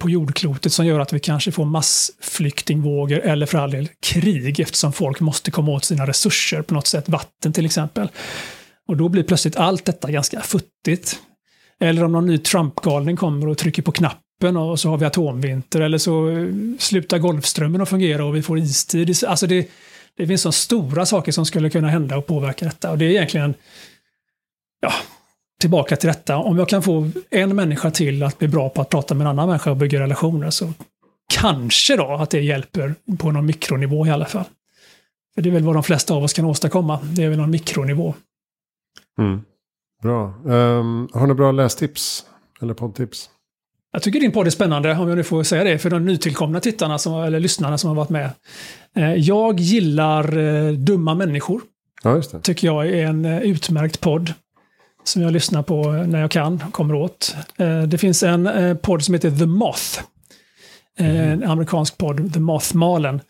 [0.00, 4.92] på jordklotet som gör att vi kanske får massflyktingvågor eller för all del krig eftersom
[4.92, 8.08] folk måste komma åt sina resurser på något sätt, vatten till exempel.
[8.88, 11.20] Och då blir plötsligt allt detta ganska futtigt.
[11.82, 15.80] Eller om någon ny Trump-galning kommer och trycker på knappen och så har vi atomvinter
[15.80, 19.24] eller så eh, slutar Golfströmmen att fungera och vi får istid.
[19.26, 19.68] Alltså det,
[20.16, 23.10] det finns så stora saker som skulle kunna hända och påverka detta och det är
[23.10, 23.54] egentligen
[24.80, 24.92] ja,
[25.60, 26.36] tillbaka till detta.
[26.36, 29.30] Om jag kan få en människa till att bli bra på att prata med en
[29.30, 30.72] annan människa och bygga relationer så
[31.34, 34.44] kanske då att det hjälper på någon mikronivå i alla fall.
[35.34, 36.98] För det är väl vad de flesta av oss kan åstadkomma.
[37.02, 38.14] Det är väl någon mikronivå.
[39.18, 39.42] Mm.
[40.02, 40.34] Bra.
[40.44, 42.26] Um, har du bra lästips?
[42.62, 43.30] Eller poddtips?
[43.92, 46.60] Jag tycker din podd är spännande, om jag nu får säga det, för de nytillkomna
[46.60, 48.30] tittarna som, eller lyssnarna som har varit med.
[48.96, 51.62] Eh, jag gillar eh, Dumma människor.
[52.02, 52.40] Ja, just det.
[52.40, 54.32] Tycker jag är en eh, utmärkt podd
[55.04, 57.36] som jag lyssnar på när jag kan, kommer åt.
[57.88, 58.48] Det finns en
[58.82, 60.00] podd som heter The Moth.
[60.98, 63.20] Eh, en amerikansk podd, The Moth-malen.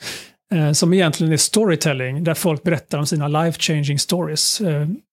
[0.75, 4.61] Som egentligen är storytelling, där folk berättar om sina life changing stories.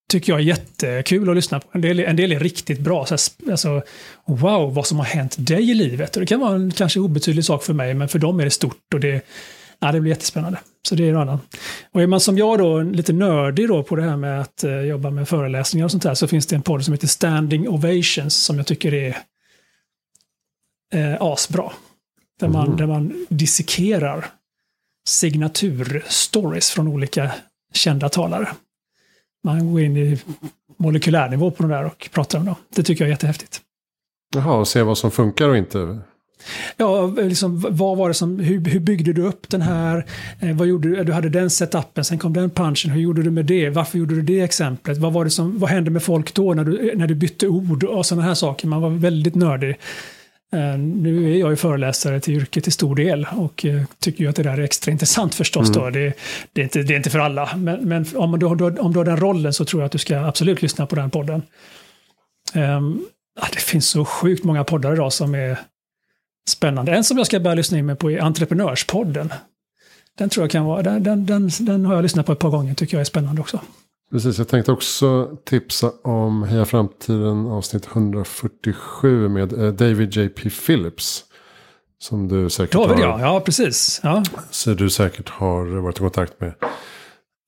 [0.10, 1.68] Tycker jag är jättekul att lyssna på.
[1.72, 3.05] En del, en del är riktigt bra.
[3.05, 3.14] Så
[3.51, 3.82] alltså,
[4.26, 6.16] wow, vad som har hänt dig i livet.
[6.16, 8.51] Och det kan vara en kanske obetydlig sak för mig, men för dem är det
[8.51, 8.93] stort.
[8.93, 9.26] och det
[9.80, 10.60] ja, det blir jättespännande.
[10.88, 11.39] Så det är en annan.
[11.91, 14.82] Och är man som jag då lite nördig då på det här med att eh,
[14.82, 18.36] jobba med föreläsningar och sånt där så finns det en podd som heter Standing Ovations
[18.36, 19.18] som jag tycker är
[20.93, 21.72] eh, asbra.
[22.39, 22.78] Där man, mm.
[22.78, 24.26] där man dissekerar
[25.07, 27.32] signaturstories från olika
[27.74, 28.47] kända talare.
[29.43, 30.19] Man går in i
[30.77, 32.55] molekylärnivå på de där och pratar om dem.
[32.75, 33.61] Det tycker jag är jättehäftigt.
[34.35, 35.99] Jaha, och se vad som funkar och inte
[36.77, 40.05] Ja, liksom, vad var det som, hur, hur byggde du upp den här?
[40.39, 41.03] Eh, vad gjorde du?
[41.03, 42.91] Du hade den setupen, sen kom den punchen.
[42.91, 43.69] Hur gjorde du med det?
[43.69, 44.97] Varför gjorde du det exemplet?
[44.97, 47.83] Vad, var det som, vad hände med folk då när du, när du bytte ord
[47.83, 48.67] och sådana här saker?
[48.67, 49.75] Man var väldigt nördig.
[50.53, 54.29] Uh, nu är jag ju föreläsare till yrket till stor del och uh, tycker ju
[54.29, 55.77] att det där är extra intressant förstås.
[55.77, 55.93] Mm.
[55.93, 56.13] Det,
[56.53, 59.05] det, är inte, det är inte för alla, men, men om, du, om du har
[59.05, 61.41] den rollen så tror jag att du ska absolut lyssna på den podden.
[62.55, 63.05] Um,
[63.53, 65.59] det finns så sjukt många poddar idag som är
[66.49, 66.95] spännande.
[66.95, 69.33] En som jag ska börja lyssna in med på är Entreprenörspodden.
[70.17, 72.49] Den tror jag kan vara, den, den, den, den har jag lyssnat på ett par
[72.49, 73.59] gånger, tycker jag är spännande också.
[74.12, 80.49] Precis, jag tänkte också tipsa om Heja Framtiden avsnitt 147 med eh, David J.P.
[80.49, 81.26] Phillips.
[82.01, 83.20] Som du säkert David, har...
[83.20, 83.20] ja.
[83.22, 83.99] Ja, precis.
[84.03, 84.24] Ja.
[84.49, 86.53] Så du säkert har varit i kontakt med.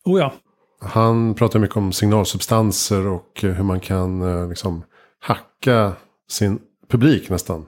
[0.05, 0.33] Oh ja.
[0.81, 4.83] Han pratar mycket om signalsubstanser och hur man kan eh, liksom
[5.19, 5.93] hacka
[6.29, 6.59] sin
[6.89, 7.65] publik nästan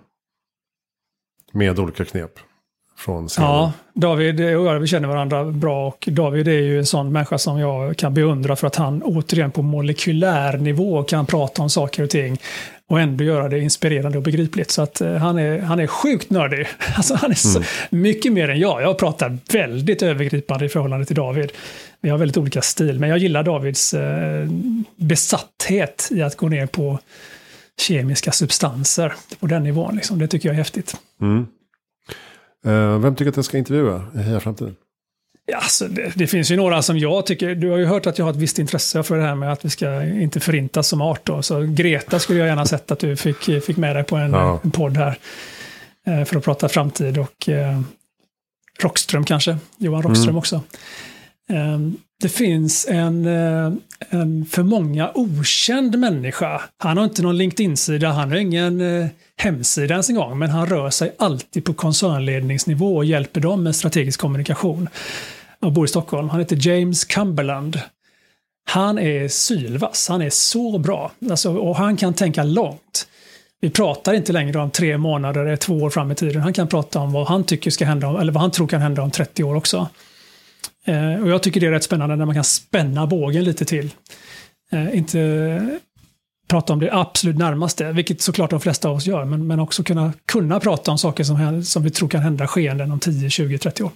[1.52, 2.40] med olika knep.
[3.06, 3.50] Från scenen.
[3.50, 7.38] Ja, David och jag vi känner varandra bra och David är ju en sån människa
[7.38, 12.04] som jag kan beundra för att han återigen på molekylär nivå kan prata om saker
[12.04, 12.38] och ting
[12.90, 14.72] och ändå göra det inspirerande och begripligt.
[14.72, 16.68] Så att uh, han, är, han är sjukt nördig.
[16.96, 17.68] Alltså, han är så, mm.
[17.90, 18.82] mycket mer än jag.
[18.82, 21.52] Jag pratar väldigt övergripande i förhållande till David.
[22.02, 24.00] Vi har väldigt olika stil, men jag gillar Davids uh,
[24.96, 27.00] besatthet i att gå ner på
[27.82, 29.96] kemiska substanser på den nivån.
[29.96, 30.20] Liksom.
[30.20, 30.96] Det tycker jag är häftigt.
[31.22, 31.48] Mm.
[32.68, 34.76] Uh, vem tycker att jag ska intervjua i Heja Framtiden?
[35.46, 38.18] Ja, alltså det, det, finns ju några som jag tycker, du har ju hört att
[38.18, 41.02] jag har ett visst intresse för det här med att vi ska inte förintas som
[41.02, 41.26] art.
[41.26, 41.42] Då.
[41.42, 44.60] Så Greta skulle jag gärna sett att du fick, fick med dig på en, ja.
[44.64, 45.18] en podd här.
[46.08, 47.82] Eh, för att prata framtid och eh,
[48.82, 50.38] Rockström kanske, Johan Rockström mm.
[50.38, 50.62] också.
[52.24, 53.74] Det finns en, eh,
[54.10, 56.62] en för många okänd människa.
[56.78, 59.08] Han har inte någon LinkedIn-sida, han har ingen eh,
[59.38, 63.76] hemsida ens en gång, men han rör sig alltid på koncernledningsnivå och hjälper dem med
[63.76, 64.90] strategisk kommunikation.
[65.60, 66.30] Och bor i Stockholm.
[66.30, 67.80] Han heter James Cumberland.
[68.70, 71.12] Han är sylvass, han är så bra.
[71.30, 73.08] Alltså, och han kan tänka långt.
[73.62, 76.42] Vi pratar inte längre om tre månader två år fram i tiden.
[76.42, 79.02] Han kan prata om vad han tycker ska hända, eller vad han tror kan hända
[79.02, 79.88] om 30 år också.
[80.86, 83.94] Eh, och jag tycker det är rätt spännande när man kan spänna bågen lite till.
[84.72, 85.80] Eh, inte
[86.48, 89.84] prata om det absolut närmaste, vilket såklart de flesta av oss gör, men, men också
[89.84, 93.58] kunna, kunna prata om saker som, som vi tror kan hända skeenden om 10, 20,
[93.58, 93.92] 30 år.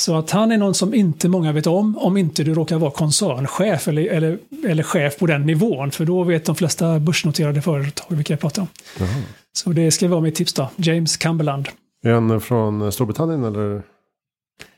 [0.00, 2.90] Så att han är någon som inte många vet om, om inte du råkar vara
[2.90, 8.16] koncernchef eller, eller, eller chef på den nivån, för då vet de flesta börsnoterade företag
[8.16, 8.68] vilka jag pratar om.
[8.98, 9.22] Jaha.
[9.52, 11.68] Så det ska vara mitt tips då, James Cumberland.
[12.04, 13.82] Är han från Storbritannien eller?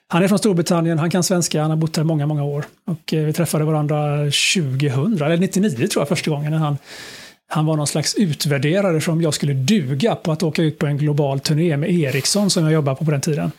[0.08, 2.64] Han är från Storbritannien, han kan svenska, han har bott här många, många år.
[2.86, 6.50] Och eh, vi träffade varandra 2000, eller 99 tror jag första gången.
[6.50, 6.78] När han,
[7.48, 10.98] han var någon slags utvärderare som jag skulle duga på att åka ut på en
[10.98, 13.52] global turné med Ericsson som jag jobbade på på den tiden.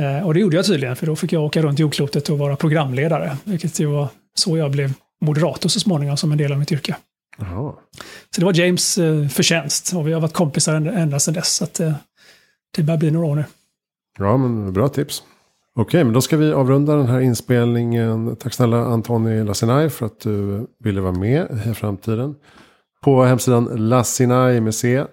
[0.00, 2.56] Eh, och det gjorde jag tydligen, för då fick jag åka runt jordklotet och vara
[2.56, 3.36] programledare.
[3.44, 6.96] Vilket ju var så jag blev moderator så småningom som en del av mitt yrke.
[7.38, 7.72] Jaha.
[8.34, 11.54] Så det var James eh, förtjänst och vi har varit kompisar ända, ända sedan dess.
[11.54, 11.92] Så att, eh,
[12.76, 13.44] det börjar bli några år nu.
[14.18, 15.22] Ja, men bra tips.
[15.78, 18.36] Okej, men då ska vi avrunda den här inspelningen.
[18.36, 22.34] Tack snälla Antoni Lassinaj för att du ville vara med i framtiden.
[23.04, 25.04] På hemsidan C.se.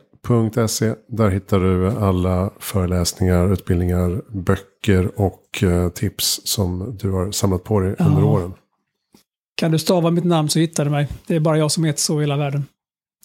[1.07, 7.79] Där hittar du alla föreläsningar, utbildningar, böcker och eh, tips som du har samlat på
[7.79, 8.27] dig under Ja.
[8.27, 8.53] åren.
[9.55, 11.07] Kan du stava mitt namn så hittar du mig.
[11.27, 12.65] Det är bara jag som heter så i hela världen.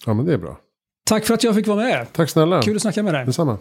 [0.07, 0.59] Ja, men det är bra.
[1.07, 2.07] Tack för att jag fick vara med.
[2.13, 2.63] Tack snälla.
[2.63, 3.27] Kul att snacka med dig.
[3.27, 3.59] Detsamma.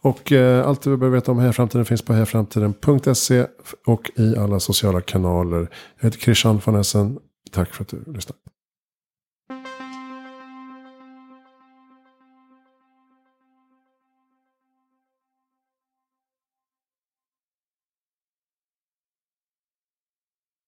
[0.00, 3.46] Och eh, allt du behöver veta om Hejaframtiden finns på hejaframtiden.se
[3.86, 5.70] och i alla sociala kanaler.
[6.00, 7.18] Jag heter Christian von Essen.
[7.50, 8.38] Tack för att du lyssnade.